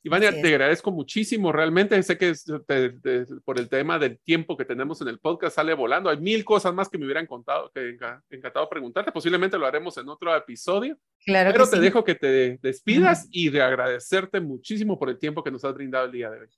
[0.02, 2.32] Ivania, sí, te agradezco muchísimo, realmente sé que
[2.66, 6.18] te, te, por el tema del tiempo que tenemos en el podcast sale volando, hay
[6.18, 7.96] mil cosas más que me hubieran contado, que
[8.30, 11.82] encantado preguntarte, posiblemente lo haremos en otro episodio, claro pero que te sí.
[11.82, 13.30] dejo que te despidas uh -huh.
[13.32, 16.48] y de agradecerte muchísimo por el tiempo que nos has brindado el día de hoy.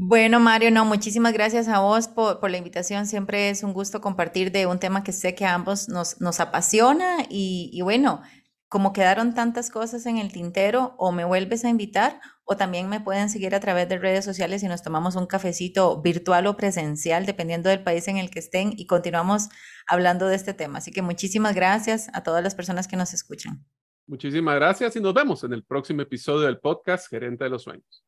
[0.00, 3.06] Bueno, Mario, no, muchísimas gracias a vos por, la invitación.
[3.06, 6.38] Siempre es un gusto compartir de un tema que sé que a ambos nos, nos
[6.38, 8.22] apasiona y, y, bueno,
[8.68, 13.00] como quedaron tantas cosas en el tintero, o me vuelves a invitar o también me
[13.00, 17.26] pueden seguir a través de redes sociales y nos tomamos un cafecito virtual o presencial,
[17.26, 19.48] dependiendo del país en el que estén y continuamos
[19.88, 20.78] hablando de este tema.
[20.78, 23.66] Así que muchísimas gracias a todas las personas que nos escuchan.
[24.06, 28.07] Muchísimas gracias y nos vemos en el próximo episodio del podcast Gerente de los Sueños.